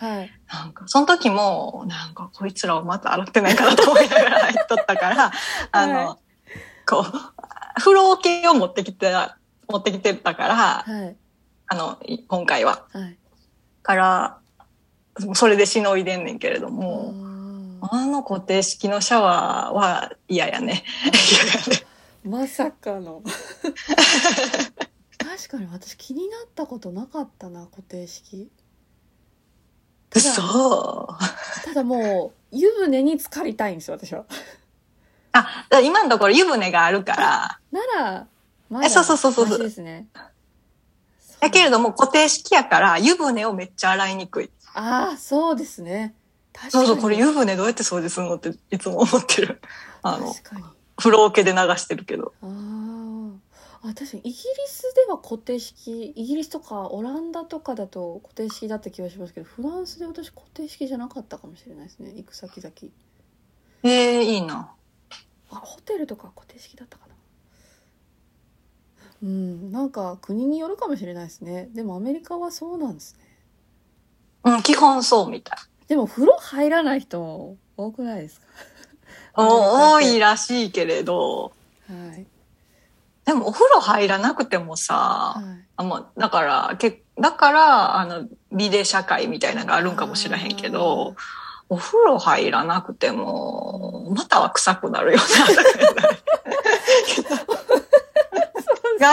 [0.00, 0.30] はい。
[0.52, 5.32] なんか、その時も、なんか、こいつらをまた洗ってないかなと思いながら入っとったから、
[5.72, 6.18] あの、は
[6.86, 7.04] こう、
[7.80, 9.12] 風呂桶を持ってきて、
[9.68, 11.16] 持ってきてたから、はい。
[11.66, 12.86] あの、い今回は。
[12.92, 13.18] はい。
[13.82, 14.38] から、
[15.34, 20.12] それでしのいでんねんけれどあも、ーあの固定式のシャワーは。
[20.28, 20.84] 嫌やね。
[22.24, 23.22] まさかの。
[25.18, 28.50] 確かに私気になったことなかったな、固定式。
[30.14, 31.16] 嘘。
[31.64, 34.24] ただもう、湯船に浸かりたいんですよ、私は。
[35.32, 38.26] あ、今のところ湯船があるから、なら、
[38.68, 40.06] まだえそうそうそうそうですね。
[41.40, 44.50] だけれども固定式やから湯船をめっちゃ洗いにくい。
[44.74, 46.14] ああ、そうですね。
[46.52, 46.86] 確かに。
[46.86, 49.60] そうそう、これ湯船どうやって掃除するのっていつも思ってる。
[50.02, 50.34] あの。
[50.96, 52.32] 風呂桶で流してるけど。
[52.42, 52.52] あーあ
[53.82, 54.34] 確かにイギリ
[54.68, 62.12] スでは固定式イギリスとかオランダとかだと固定式だった気がしますけどフランスで私固定式じゃなかったかもしれないですね。
[62.14, 62.72] 行く先々。
[63.82, 63.90] え
[64.20, 64.70] えいいな。
[65.50, 67.14] あホテルとかは固定式だったかな。
[69.24, 71.68] うんなんか国によるかもしれないですね。
[71.74, 73.20] でもアメリカはそうなんですね。
[74.44, 75.58] うん、基本そうみたい。
[75.88, 78.46] でも風呂入らない人も多くないですか？
[79.34, 81.52] お多いらしいけれど、
[81.88, 82.26] はい
[83.24, 91.14] でもお風呂入らなくてもさ、はいあもうだから、けだから、あの、美で社会みたいなのがあるんかもしれへんけど、
[91.68, 95.24] お風呂入らなくても、または臭くなるよな。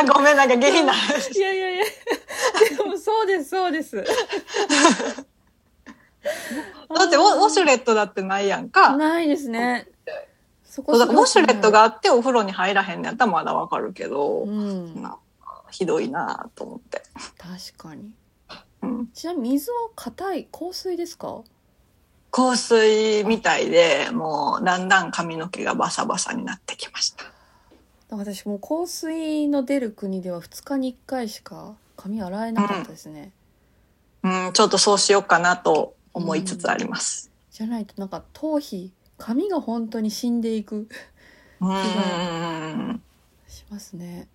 [0.03, 1.37] が、ごめん、なんか下品な話。
[1.37, 1.83] いやいやいや
[2.77, 4.03] でもそうですそうですだ
[7.05, 8.95] ってウォ、ウォシュレットだってないやんか。
[8.95, 9.87] ないですね
[10.85, 15.01] そそうだからウォシュレットががあってお風呂に入らへんのやったらまだわかるけど、うん。
[15.01, 15.17] な
[15.71, 17.03] ひどいなと思って。
[17.37, 18.11] 確かに。
[18.81, 19.07] うん。
[19.13, 21.43] ちなみに水は硬い香水ですか？
[22.31, 27.25] 香水みたいで、もうだんだん髪の毛がバサバサになってきました。
[28.11, 33.31] 私もう香水の出る国では2日に1回しか髪洗えなかったですね、
[34.23, 37.29] うん、ちょっとそうしようかなと思いつつあります。
[37.51, 40.87] じゃないとなんか頭皮髪が本当に死んでいく
[41.61, 43.01] うん。
[43.47, 44.27] しますね、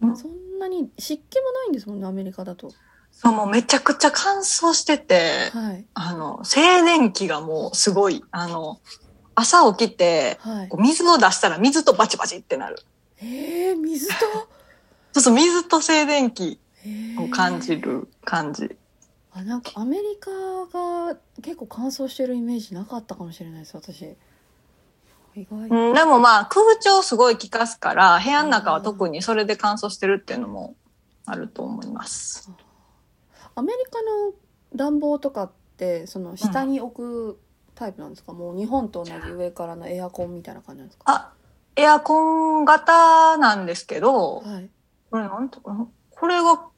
[0.00, 0.16] うん。
[0.16, 2.70] そんなに湿気もないんですもんねアメリカだと。
[3.12, 5.84] そう、もうめちゃくちゃ乾燥してて、はい。
[5.94, 8.80] あの、静電気がもうすごい、あの、
[9.36, 10.68] 朝起きて、はい。
[10.68, 12.76] こう水を出したら水とバチバチってなる。
[13.20, 14.14] えー、水と？
[15.12, 17.24] そうそう、水と静電気えー。
[17.24, 18.76] を感じる感じ。
[19.36, 20.30] あなんかアメリカ
[21.10, 24.16] が結構乾燥してるイメージなかったかもしれないです私。
[25.34, 30.76] 意外、うん、でもまあ空調すごい効かすから、部屋の中は特にそれで乾燥してるっていうのも
[31.26, 32.52] あると思います。
[33.56, 34.34] アメリカの
[34.76, 36.94] 暖房とかってその下に置
[37.34, 37.40] く
[37.74, 41.04] タイプなんですか、もう日本と同じ上からのエアコンみたいな感じなんですか？
[41.06, 41.32] あ、
[41.74, 44.70] エアコン型なんですけど、はい。
[45.10, 45.76] これなんとか、
[46.10, 46.68] これが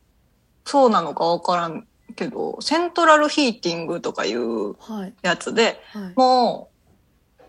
[0.65, 5.15] そうなのかわからんけど、セントラルヒーティングとかいうはい。
[5.23, 6.13] やつで、はい。
[6.17, 6.71] も
[7.39, 7.43] う、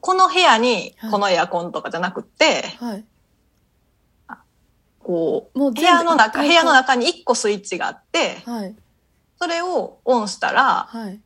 [0.00, 1.10] この部屋にはい。
[1.10, 3.04] このエアコンとかじゃなくって、はい。
[5.00, 8.76] こう、もう部屋の中、部屋の中に1個スイッチがあって、はい。
[9.40, 11.20] それをオンしたら、はい。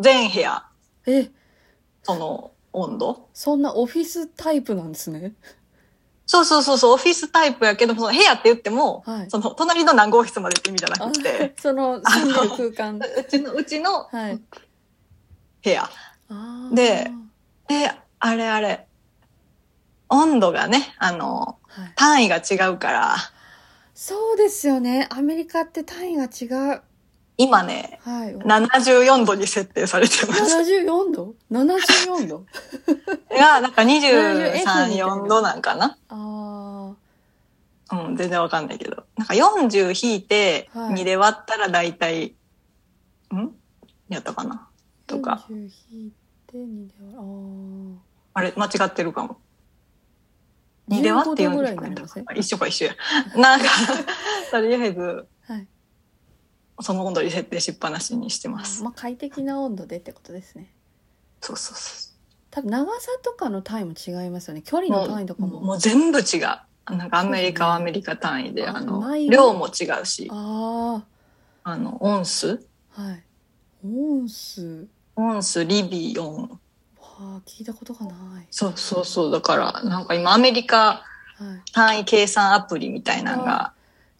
[0.00, 0.64] 全部屋、
[1.06, 1.30] え。
[2.02, 3.28] その温度。
[3.32, 5.32] そんなオフィスタイプなんですね
[6.32, 9.30] そうそうそうそう、オフィスタイプやけど、その部屋って言っても、はい。
[9.30, 12.96] その隣の何号室までって意味じゃなあくて、その住んでる空間。
[12.96, 14.40] うちの、うちのはい。
[15.62, 15.90] 部屋。
[16.72, 17.10] で
[17.68, 18.86] で、あれあれ、
[20.08, 23.16] 温度がね、あの、はい、単位が違うから、
[23.94, 25.08] そうですよね。
[25.10, 26.82] アメリカって単位が違う
[27.38, 28.36] 今ね、はい。
[28.36, 30.42] 74度に設定されてます。
[30.58, 32.44] 74度 ?74 度？
[33.36, 35.96] が、なんか 70F みたい23、な4度なんかな？
[36.08, 36.92] あ
[37.92, 39.04] うん、全然わかんないけど。
[39.16, 40.94] なんか40引いて、はい。
[40.94, 42.34] 2で割ったら大体、
[43.34, 43.50] ん？
[44.08, 44.68] やったかな？
[44.68, 44.68] あ
[45.06, 45.44] とか。
[45.50, 46.10] 40引い
[46.46, 47.26] て2で割
[47.94, 47.98] る。
[48.34, 49.38] あれ、間違ってるかも。
[50.90, 52.24] あー2で割って15度ぐらい40かになりません？
[52.36, 52.94] 一緒か一緒や。
[53.36, 53.66] なんか、
[54.50, 55.66] とりあえず、はい
[56.82, 58.82] その温度に設定しっぱなしにしてます。
[58.82, 60.72] まあ快適な温度でってことですね。
[61.40, 62.12] そうそうそ
[62.50, 64.62] 多分長さとかの単位も違いますよね。
[64.62, 65.60] 距離の単位とかも。
[65.60, 66.94] もう全部違う。
[66.94, 71.02] なんかアメリカはアメリカ単位で、ああの量も違うし、あ
[71.64, 72.60] あの、オンス
[72.96, 73.22] あはい。
[73.84, 76.60] オンスオンス、リビオン。
[76.98, 78.46] はあ聞いたことがない。
[78.50, 79.30] そうそうそう。
[79.30, 81.04] だから、なんか今アメリカ
[81.38, 81.72] はい。
[81.72, 83.72] 単位計算アプリみたいなのが、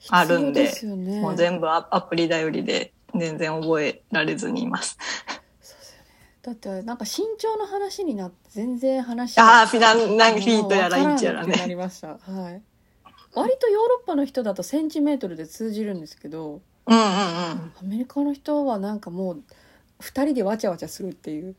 [0.09, 4.97] あるんで必要すよね、もう全部アアプリ頼りで全然覚えられずにいます。
[5.61, 6.07] そうですよね。
[6.43, 11.67] だってなんか身長の話になって全然話ああ、がフィナン、なんかフィートやらインチやらわからな。
[11.67, 12.63] りましたはい。
[13.35, 17.73] 割とヨーロッパの人だとセンチメートルで通じるんですけどうんうんうん。
[17.81, 19.43] アメリカの人はなんかもう
[20.01, 21.55] 二人でわちゃわちゃするっていう。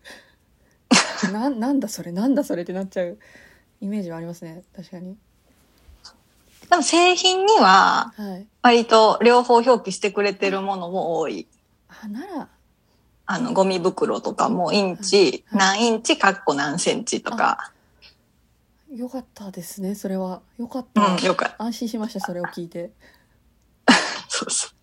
[1.31, 3.17] ななんだそれなんだそれってなっちゃう
[3.81, 4.63] イメージはありますね。
[4.75, 5.17] 確かに
[6.69, 8.47] でも製品にははい。
[8.61, 11.47] 割と両方表記してくれてるものも多い。
[11.89, 12.47] あなら。
[13.25, 15.59] あの、ゴミ袋とかもインチ、はい。
[15.59, 17.71] 何インチ、カッコ何センチとか。
[18.93, 20.41] よかったですねそれは。
[20.57, 21.45] よかった、うん、よく。
[21.57, 22.91] 安心しましたそれを聞いて。
[24.27, 24.73] そうそう。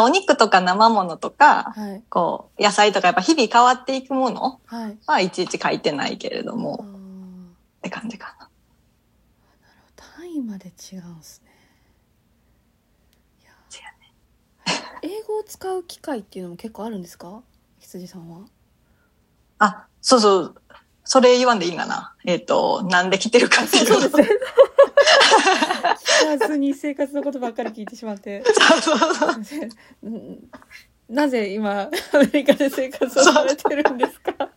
[0.00, 2.02] お肉とか生ものとか、はい。
[2.10, 4.98] こう、野菜とかやっぱ日々変わっていくものはい。
[5.06, 6.82] はいちいち書いてないけれどあも、ー。
[6.82, 6.86] っ
[7.82, 8.47] て感じかな。
[10.38, 11.48] 単位まで違うんすね。
[15.02, 17.42] 英語を使う機会っていうのも結構あるんですか？
[17.78, 18.46] 羊さんは。
[19.58, 20.54] あ、そうそう。
[21.04, 22.14] それ言わんでいいんかな？
[22.24, 23.86] えっ、と、なんで来てるかっていう。
[23.86, 24.28] そうですね。
[26.26, 28.42] 聞かずに生活のことばっかり聞いてしまって。
[28.44, 29.30] そうそうそう
[31.08, 34.50] なぜ今アメリカで生活をされてるんですか？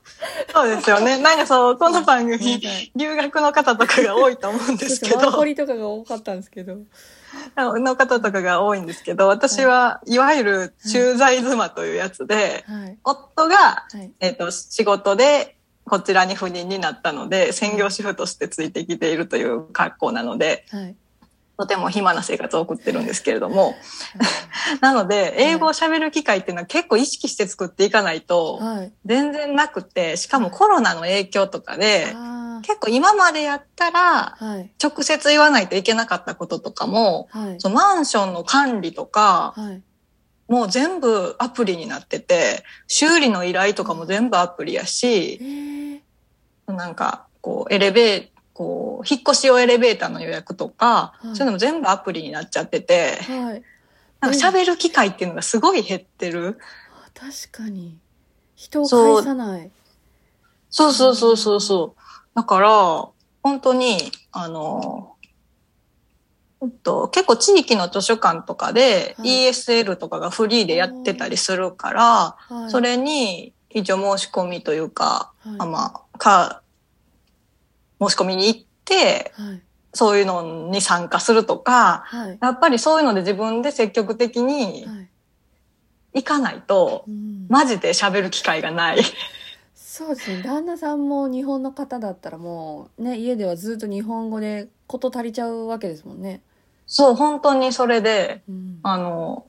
[0.54, 1.18] そうですよね。
[1.18, 2.62] なんかそう、この番組
[2.96, 5.20] 留学の方とかが多いと思うんですけど。
[5.20, 6.78] そうですワーホ、リとかが多かったんですけど。
[7.58, 12.98] の方とかが多いんですけど、私はいわゆる駐在妻というやつで、はい。
[13.06, 14.12] 夫が、はい。
[14.20, 20.96] えっ、と、仕事でこちらに赴任になったので、専業主婦としてついてきているという格好なので、はい
[21.62, 23.76] とても暇な生活を送ってるんですけれども、
[24.82, 28.92] なので、英語を喋る機会っていうのは結構意識して作っていかないと、はい。
[29.06, 34.38] 全然なくて、しかもコロナの影響とかで、あ結構今までやったら、
[34.82, 37.56] 直接言わないといけなかったこととかも、はい。
[37.60, 39.84] そのマンションの管理とか、はい。
[40.52, 46.74] もう全部アプリになってて、修理の依頼とかも全部アプリやえし、ー。
[46.74, 48.31] なんか、こう、エレベー
[48.62, 51.36] こう、引っ越し用エレベーターの予約とか、はい。
[51.36, 53.64] そういうのも全部アプリになっちゃってて、はい。
[54.20, 56.60] なんか喋る機会っていうのがすごい減ってる。
[56.92, 57.98] あ確かに。
[58.56, 59.72] 人を返さない。
[60.70, 62.02] そうそうそうそうそう。
[62.36, 62.70] だから、
[63.42, 63.98] 本当に、
[64.32, 65.16] あの、
[66.62, 69.48] えっと、結構地域の図書館とかではい。
[69.48, 72.70] ESL とかがフリーでやってたりするから、はい。
[72.70, 75.56] それに一応申し込みというか、はい。
[75.58, 76.62] あまあ、か、
[78.02, 79.62] 申し込みに行って、はい。
[79.94, 82.38] そういうのに参加するとか、はい。
[82.42, 85.08] やっぱりそういうので自分で積極的にはい。
[86.14, 87.46] 行かないと、うん。
[87.48, 89.04] マジで喋る機会がない。
[89.76, 90.42] そうですね。
[90.42, 96.42] 旦那さんも日本の方だったらもうね家ではずっと日本語で事足りちゃうわけですもんね、
[96.88, 99.46] そう、本当にそれで、うん、あの、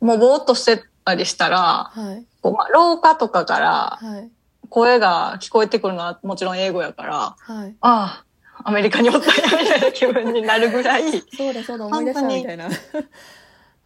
[0.00, 2.24] もうぼーっとしてたりしたら、はい。
[2.40, 4.30] こうまあ、廊下とかからはい
[4.74, 7.76] 声が聞こえてくるのはもちろん英語やから、はい。
[7.80, 8.24] あ
[8.58, 12.68] あ、アメリカにおったみたいな気分になるぐらい、そうだそうだ思い出したみたいな。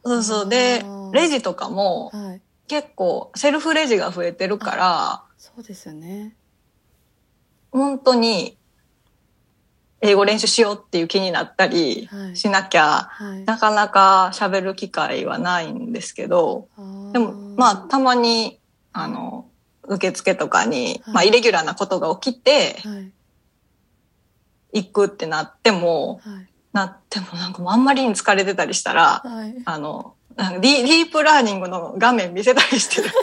[0.02, 0.48] そうそう。
[0.48, 2.42] でレジとかもはい。
[2.68, 6.34] 結構セルフレジが増えてるから、そうですよね。
[7.70, 8.56] 本当に
[10.00, 12.36] 英語練習しようっていう気になったりはい。
[12.36, 13.44] しなきゃ、はい。
[13.44, 16.68] なかなか喋る機会はないんですけど、
[17.12, 18.58] でも、まあ、たまに、
[18.94, 19.47] あの、
[19.88, 21.14] 受付とかに、はい。
[21.14, 23.12] まあ、イレギュラーなことが起きて、はい。
[24.82, 26.48] 行くってなっても、はい。
[26.72, 29.54] なってもなんかもうあんまりに疲れてたりしたら、はい。
[29.64, 33.10] あの、ディープラーニングの画面見せたりしてる。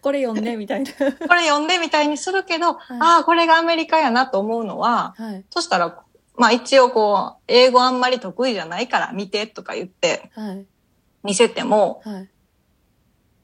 [0.00, 0.90] これ読んでみたいな。
[0.94, 2.98] これ読んでみたいにするけど、はい。
[3.00, 5.44] ああ、これがアメリカやなと思うのは、はい。
[5.50, 6.02] そしたら、
[6.36, 10.66] まあ一応こう、英語あんまり得意じゃないから見てとか言ってはい。
[11.22, 12.28] 見せても、はい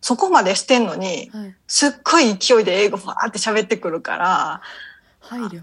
[0.01, 1.55] そこまでしてんのに、はい。
[1.67, 4.61] すっごい勢いで英語ファーって喋ってくるから、
[5.21, 5.63] 配慮。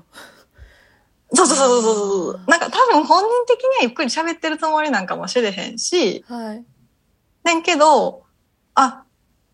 [1.33, 2.41] そうそうそうそうそう。
[2.47, 6.63] なんか多分本人的にはゆっくり喋ってるつもりなんかもしれへんし、はい。
[7.43, 8.23] ねんけど、
[8.75, 9.03] あ、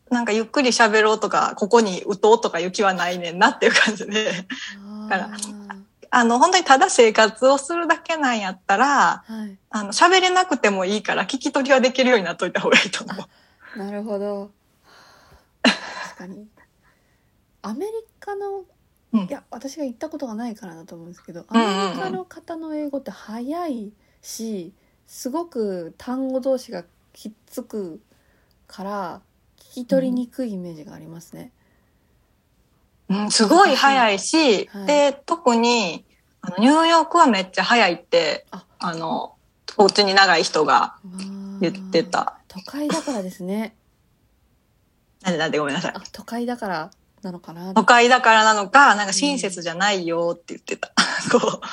[0.10, 4.46] なんかゆっくり喋ろうとか、ここに打とうとかいう気はないねんなっていう感じで、
[5.08, 5.30] から
[6.14, 9.58] あの、本当にただ生活をするだけなんやったら、はい。
[9.70, 13.14] あの、喋れなくてもいいから聞き取りはできるようになっといた方がいいと思
[13.76, 13.80] う。
[13.80, 14.48] なるほど。
[14.48, 14.61] 確
[16.22, 16.48] かに。
[17.62, 18.66] アメリカの、
[19.14, 19.20] うん。
[19.22, 21.80] いや私が行ったことがないからだと思うんですけど、うんうんうん。
[21.80, 23.92] アメリカの方の英語って早い
[24.22, 24.74] し
[25.08, 28.02] すごく単語同士がひっつく
[28.68, 29.22] から
[29.58, 31.52] 聞き取りにくいイメージがありますね。
[33.10, 34.86] うん、すごい早いし、はい。
[34.88, 36.06] で、特に、
[36.42, 38.64] あの、ニューヨークはめっちゃ早いって、あ。
[38.80, 39.36] あの、
[39.76, 40.96] お家に長い人が
[41.60, 42.40] 言ってた。
[42.48, 43.76] 都会だからですね
[45.24, 46.02] なんでなんでごめんなさいあ。
[46.12, 46.92] 都会だから
[47.22, 47.74] なのかな？
[47.74, 50.92] 都会だからなのか、なんか親切じゃないよって言ってた。
[51.32, 51.68] こう、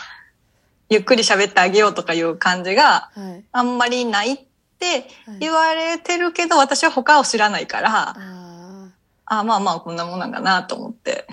[0.90, 4.38] ゆっくり喋ってあげようとかいう感じがはいあんまりないっ
[4.78, 8.90] てはい言われてるけど、私は他を知らないから、あー
[9.24, 11.26] あまあまあこんなもんなんかなと思って。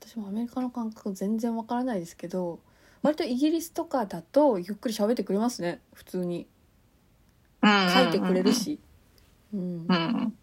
[0.00, 2.58] 私もアメリカの感覚全然わからないですけど
[3.02, 6.46] 割とイギリスとかだとゆっくり喋ってくれますね普通に
[7.62, 8.52] うん書いてくれる。
[8.52, 8.78] し、
[9.52, 10.38] うんうん。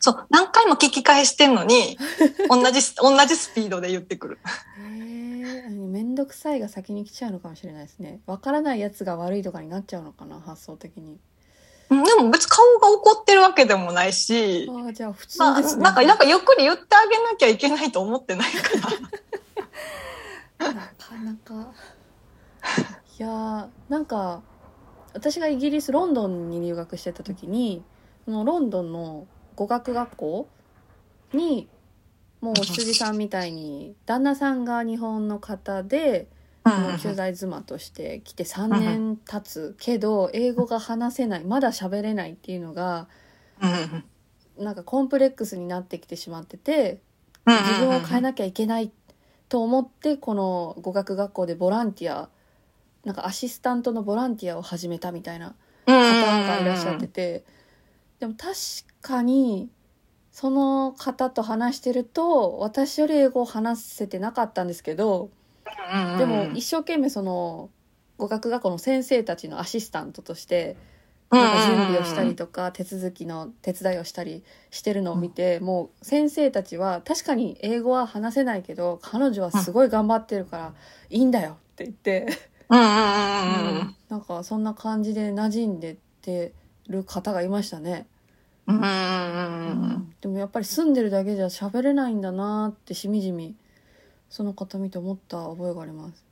[0.00, 1.98] そう、何回も聞き返してんのに、
[2.48, 4.38] 同じ、同じスピードで言ってくる。
[4.78, 8.20] へえ面倒くさいが先に来ちゃうのかもしれないですね。
[8.26, 11.18] わからないやつが悪いとかになっちゃうのかな発想的に。
[11.88, 18.70] うんでも別に顔が怒ってるわけでもないし、ああじゃあ普通まあ、ですね、なんか、なんかゆっくり言ってあげなきゃいけないと思ってないか
[20.58, 20.74] ら。
[20.74, 21.72] なかなか。
[23.18, 24.42] いやーなんか
[25.14, 27.82] 私がイギリスロンドンに留学してた時に
[28.26, 29.26] そのロンドンの
[29.56, 30.48] 語学学校
[31.32, 31.68] に
[32.40, 36.28] もう辻さんみたいに旦那さんが日本の方で
[37.00, 39.74] 駐在妻として来て3年経つ。
[39.78, 41.44] けど英語が話せない。
[41.44, 43.08] まだ喋れないっていうのが
[43.60, 44.04] うん。
[44.64, 47.00] なんかコンプレックスになってきてしまってて
[47.46, 48.90] 自分を変えなきゃいけない
[49.48, 52.28] と思ってこの語学学校でボランティア
[53.04, 55.54] なんかアシスタントのボランティアを始めたみたいな
[55.86, 57.44] 方がいらっしゃってて
[58.18, 58.54] でも確
[59.06, 59.70] かに
[60.32, 65.30] その方と話してると私より英語を話せてなかったんですけど
[66.18, 67.70] でも一生懸命その
[68.18, 70.76] 語学学校の先生たちのアシスタントとして
[71.30, 80.74] なんか準備をしたりとか手続きの手伝いをしたりしてるのを見てもう先生たちは確かに英語は話せないけど彼女はすごい頑張ってるから
[81.10, 82.26] いいんだよって言って、
[82.70, 83.96] うん。
[84.08, 86.52] なんかそんな感じで馴染んでって
[86.88, 88.06] る方がいましたね、
[88.66, 88.76] うん。
[88.76, 93.54] うんうんうんでもやっぱり住んでるだけじゃ喋れないんだなってしみじみ
[94.28, 96.24] その方見て思った覚えがあります、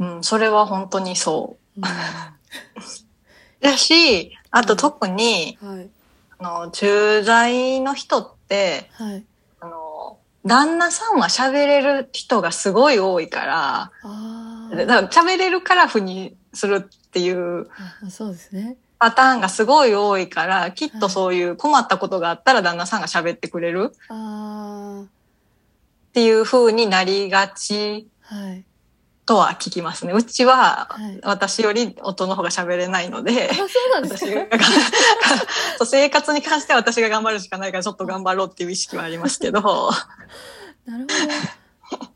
[0.00, 1.80] うんうんそれは本当にそう。
[1.80, 1.84] ん。
[1.84, 1.86] う。
[3.60, 5.90] だし、あと特に、はい。
[6.38, 9.24] あの、駐在の人って、はい。
[9.60, 17.68] あの、旦那さんは喋れる人がすごい多いから、あだから喋れるから負にするっていう
[18.04, 23.92] あそうですねパターンがすごい多いから、きっとそういう困ったことがあったら旦那さんが喋ってくれる？
[24.10, 28.64] あっていう風になりがちあはい。
[29.26, 30.12] とは聞きますね。
[30.12, 31.20] うちは、はい。
[31.22, 34.34] 私より夫の方が喋れないのであ、そうなんです私
[35.78, 39.60] か 生活に関しては私が頑張るしかないからちょっと頑張ろうっていう意識はありますけど。
[40.84, 41.06] なる
[41.90, 42.06] ほど。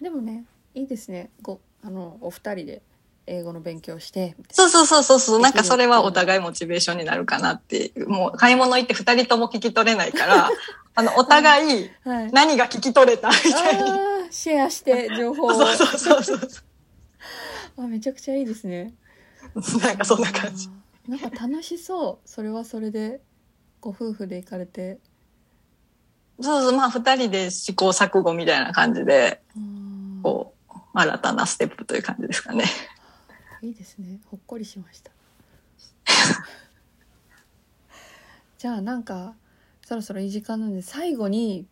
[0.00, 0.44] でもね
[0.74, 1.30] いいですね。
[1.42, 2.82] ごあのお二人で
[3.28, 5.40] 英語の勉強してそうそうそうそうそう。
[5.40, 7.92] なんかそれはお互いモチベーションになるかなって。
[8.06, 10.50] もう買い物行って二人とも聞き取れないから、
[10.94, 11.90] あの、お互い
[12.32, 13.90] 何が聞き取れたみたいに。
[14.30, 16.40] シェアして情報をそうそうそうそう。
[17.78, 18.92] あめちゃくちゃいいですね
[19.54, 20.68] なんかそんな感じ。
[21.06, 23.20] なんか楽しそうそれはそれで
[23.80, 24.98] ご夫婦で行かれて
[26.40, 29.40] そうそう、まあ二人で試行錯誤みたいな感じで、
[30.22, 32.64] こう、新たなステップという感じですかね。
[33.62, 34.20] いいですね。
[34.26, 35.10] ほっこりしました。
[38.58, 39.34] じゃあなんか
[39.84, 41.66] そろそろいい時間なんで最後に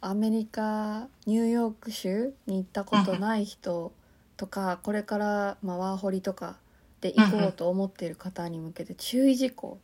[0.00, 3.92] アメリカニューヨーク州に行ったことない人
[4.36, 6.58] とかこれから、まあ、ワーホリとか
[7.00, 9.78] で行こうと思っている方に向けて注意事項。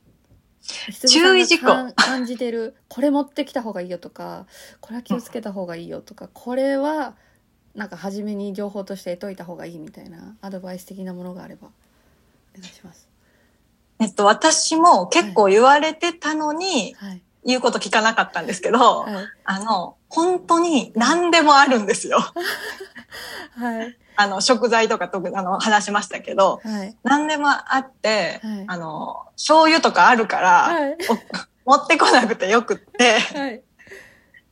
[1.09, 1.93] 注意事項。
[1.95, 4.47] 感じてるこれ持ってきた方がいいよとか
[4.81, 7.15] これは気をつけた方がいいよとかこれは
[7.75, 11.69] なんか初めに情報として得といた方がいいみたいなアドバイス的なものがあれば
[12.57, 13.09] お願いします。
[14.01, 19.27] えっと、私も結構言われてたのに、はい、言うこと聞かなかったんですけど、はい。
[19.45, 22.19] あの、本当に何でもあるんですよ。
[23.57, 23.97] はい。
[24.17, 26.97] あの、食材とか特にあの話しましたけど、はい。
[27.03, 28.65] 何でもあって、はい。
[28.67, 30.99] あの、醤油とかあるから、はい。
[31.65, 33.63] 持ってこなくてよくって、はい。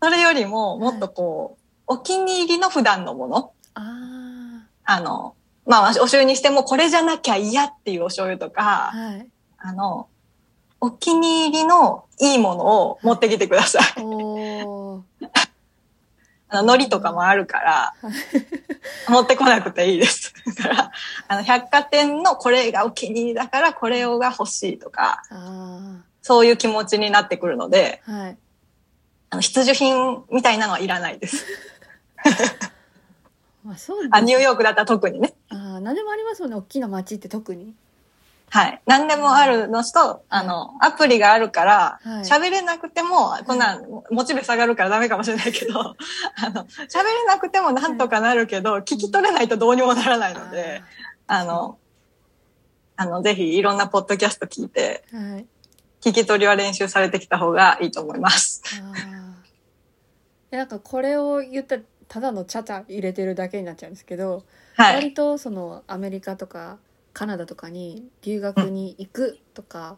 [0.03, 5.35] それよりももっとこう、お気に入りの普段のもの、ああの、
[5.67, 9.27] まあ、お醤油にしてもこれじゃなきゃ嫌っていうお醤油とか、あはい。
[9.59, 10.09] あの、
[10.81, 13.85] お気に入りのいいものを持ってきてください。
[16.49, 17.95] あの、海苔とかもあるから、
[19.09, 20.33] 持ってこなくていいです。
[20.57, 20.93] だから、
[21.27, 28.39] あの、百貨店のこれがお気に入りだから、これをが欲しいとか、あそういう気持ちになってくるので、あはい。
[29.31, 31.45] あの必需品みたいなのはいらないです。
[33.65, 35.35] まあそうですあ、ニューヨークだったら特にね。
[35.49, 37.75] あー何でもありますもんね大きな街って特に。
[38.49, 38.81] はい。
[38.87, 45.81] 何でもあるのと、あの、アプリがあるからはい、喋、れなくても、こんなん、モチベ下がるからダメかもしれないけど、
[46.37, 50.83] あの、喋れなくてもなんとかなるけど、聞き取れないとどうにもならないので、
[51.27, 51.79] あの、
[52.97, 55.47] あの、ぜひいろんなポッドキャスト聞いて、はい。
[56.01, 58.63] 聞き取りは練習されてきた方がいいと思います。
[60.51, 64.45] なんかこれを言ったらただのちゃちゃ入れてるだけになっちゃうんですけど、
[64.77, 64.95] はい。
[64.95, 66.79] 割とそのアメリカとか
[67.13, 69.97] カナダとかに留学に行くとか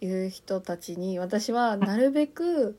[0.00, 2.76] いう人たちに私はなるべく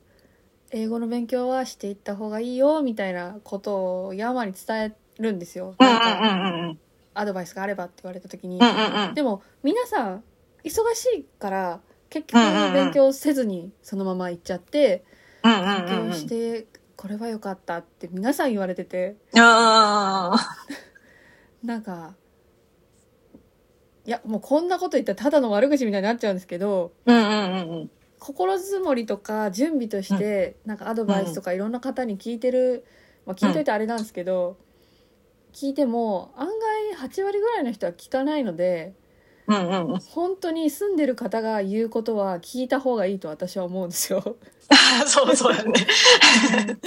[0.72, 5.76] 英語の勉強はしていった方がいいよみたいなことを山に伝えるんですよ。
[5.80, 6.76] なんか
[7.14, 8.60] アドバイスがあればって言われた時に。
[9.14, 10.24] でも皆さん
[10.64, 12.42] 忙しいから結局
[12.74, 15.04] 勉強せずにそのまま行っちゃって
[15.44, 16.68] 勉強して
[17.04, 19.18] これは良かったって皆さん言われてて。
[19.38, 20.34] あ
[21.62, 22.16] なんか
[24.06, 27.92] いやもうこんなこと言ったらただの悪口みたいになっちゃうんですけどーうんうんうんうん。
[28.20, 32.86] 心づもりとか準備としてなんかアドバイスとかいろんな方に聞いてる、
[33.26, 34.56] まあ、聞いといてあれなんですけど、
[35.52, 36.48] 聞いても案
[36.98, 38.94] 外8割ぐらいの人は聞かないので
[39.48, 44.38] うんうんうん本当に住んでる方が言うことは聞いた方がいいと私は思うんですよ。
[45.06, 45.74] そうそうだね。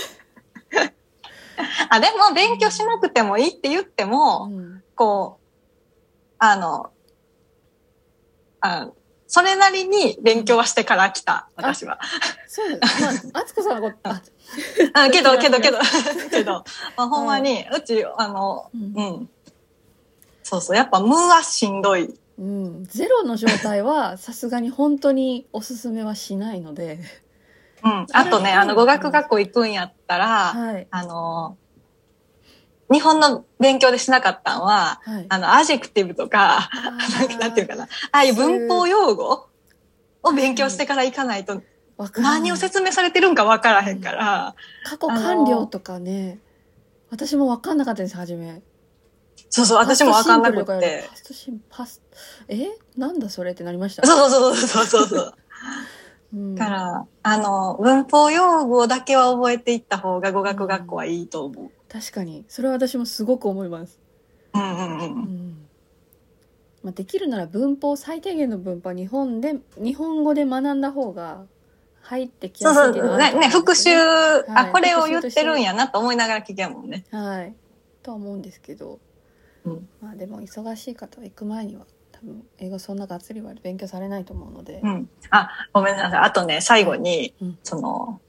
[1.90, 5.46] あ、でも勉強しなくてもいいって言ってうも、んこう、
[6.38, 6.90] あの、
[8.60, 8.90] あ
[9.28, 11.98] それなりに勉強はしてから来た、私は。
[12.46, 13.02] そうです。
[13.34, 14.22] まあ、敦子さんのこと、あ、
[14.94, 15.78] あけど、けど、けど、
[16.30, 16.64] けど、
[16.96, 19.30] まあ、ほんまに、うち、あの、うんうん。
[20.42, 22.14] そうそう、やっぱ無はしんどい。
[22.38, 27.00] うん、ゼロの状態はさすがに本当におすすめはしないので、
[27.82, 28.06] うん。
[28.12, 31.56] あとね、あの、語学学校行くんやったら、はい、あの、
[32.90, 35.26] 日本の勉強でしなかったんは、はい。
[35.28, 36.98] あの、 adjective とか、あ
[37.40, 39.48] なんていうかな、ああいう文法用語
[40.22, 41.62] を勉強してから行かないと、
[42.18, 46.38] 何を説明されてるんかわからへんから、過去完了とかね、
[47.10, 48.62] 私もわかんなかったです、初め。
[49.56, 51.08] そうそう、私もわかんなくて。
[51.14, 54.06] ストシンパストシンパス、えなんだそれってなりました？
[54.06, 55.34] そうそうそうそうそうそう。
[56.34, 61.70] うん、だから、あの、文法用語だけは覚えていった方が語学学校はいいと思う。
[61.90, 63.98] 確かに、それは私もすごく思います。
[64.52, 65.04] うんうんう。
[65.04, 65.10] うん
[65.52, 65.66] ん。
[66.82, 71.44] まあ、できるなら文法、最低限の文法は日本で、日本語で学んだ方が
[72.02, 77.04] 入ってきそうそう、やすいっていうのはあね、ね、復習、はいこれを言ってるんやなと思いながら聞けんもんね。
[77.12, 77.54] はい。
[78.02, 78.98] とは思うんですけど、
[79.66, 79.88] うん。
[80.00, 84.88] まあでも忙しい方は行く前には多分英語そんながっつりは勉強されないと思うのでう。
[84.88, 85.10] ん。
[85.30, 86.20] あ、ごめんなさい。
[86.20, 88.20] あとね、最後に、うんその、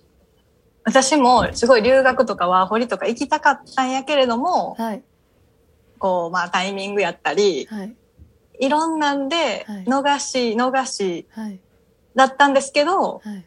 [0.84, 5.04] 私もすごい留学とかワーホリとか行きたかったんやけれども、はい。
[6.00, 7.96] こう、まあタイミングやったり、はい。
[8.60, 11.60] いろんなんではい逃し、逃しはい。
[12.16, 13.46] だったんですけど、はい。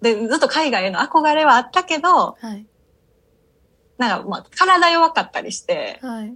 [0.00, 2.66] で、ずっと海外への憧れはあったけど、はい。
[3.98, 6.34] なんかまあ体弱かったりして、はい。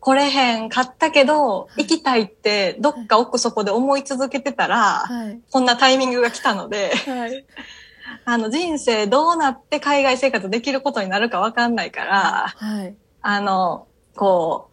[0.00, 5.40] 来れへんかったけど、い行きたいってどっか奥底で思い続けてたら、はい。
[5.50, 7.44] こんなタイミングが来たので、はい。
[8.24, 12.96] あの人生どうなって海外生活できることになるかわかんないから、はい。
[13.20, 13.86] あの、
[14.16, 14.70] こ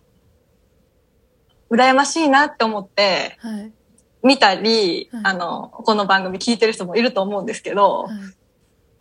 [1.69, 3.73] う、羨ましいなって思ってはい。
[4.23, 8.17] 見たり、はいあの、この番組聞いてる人もいると思うんですけど、はい。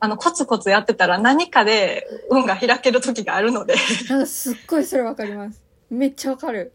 [0.01, 3.77] あの、コツコツやってたら何かで運が開ける時があるので、
[4.09, 5.66] なんかすっごいそれわかります。
[5.91, 6.73] めっちゃわかる。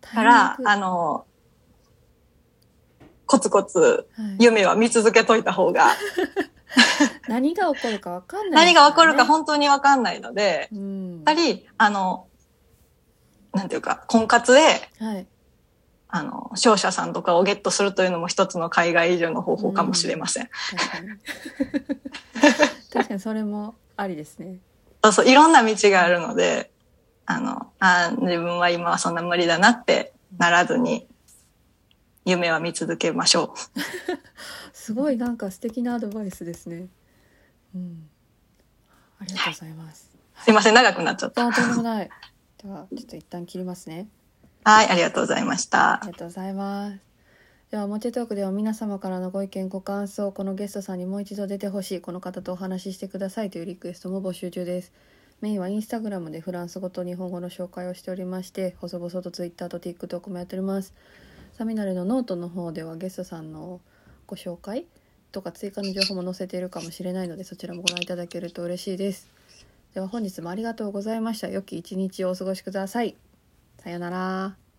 [0.00, 1.26] から、あの、
[3.26, 4.08] コツコツ
[4.38, 5.90] 夢は見続けといた方が、
[7.28, 12.26] 何が起こるかわかんない、何が起こるか本当にわかんないので、うんやっぱり、あの、
[13.52, 14.60] なんていうか、婚活で、
[14.98, 15.26] はい。
[16.12, 20.48] あの、商社さんとかをゲットするというのも一つの海外移住の方法かもしれません。
[20.76, 21.08] 確かに。
[22.92, 24.58] 確かにそれもありですね。
[25.04, 26.72] そうそう、いろんな道があるので、
[27.30, 31.06] あの、あー自分は今はそんな無理だなってならずに、
[32.24, 33.54] 夢は見続けましょ
[34.74, 36.88] すごいなんか素敵なアドバイスですね。
[37.74, 38.08] うん。
[39.20, 40.10] ありがとうございます。
[40.40, 40.44] う。
[40.44, 41.46] すいません、長くなっちゃった。
[41.46, 42.10] あ、とんでもない。
[42.62, 44.08] では、ちょっと一旦切りますね。
[44.64, 46.00] はい、ありがとうございましたあ。
[46.02, 46.98] りがとうございます。
[47.70, 54.92] では、モテトークでは皆様からのご意見、ご感想、このゲストさんにもう一度出てほしい、この方とお話ししてくださいというリクエストも募集中です。
[55.40, 60.92] メインはインスタグラムでフランス語と日本語の紹介をしておりまして、細々と Twitter と TikTok もやっております。
[61.54, 63.80] サミナレのノートの方ではゲストさんの
[64.26, 64.86] ご紹介
[65.32, 69.28] とか追加の情報も載せているかもしれないので、そちらもご覧いただけると嬉しいです。
[69.94, 71.48] では本日もありがとうございました。
[71.48, 73.16] 良き一日をお過ごしください。
[73.78, 74.69] さようなら。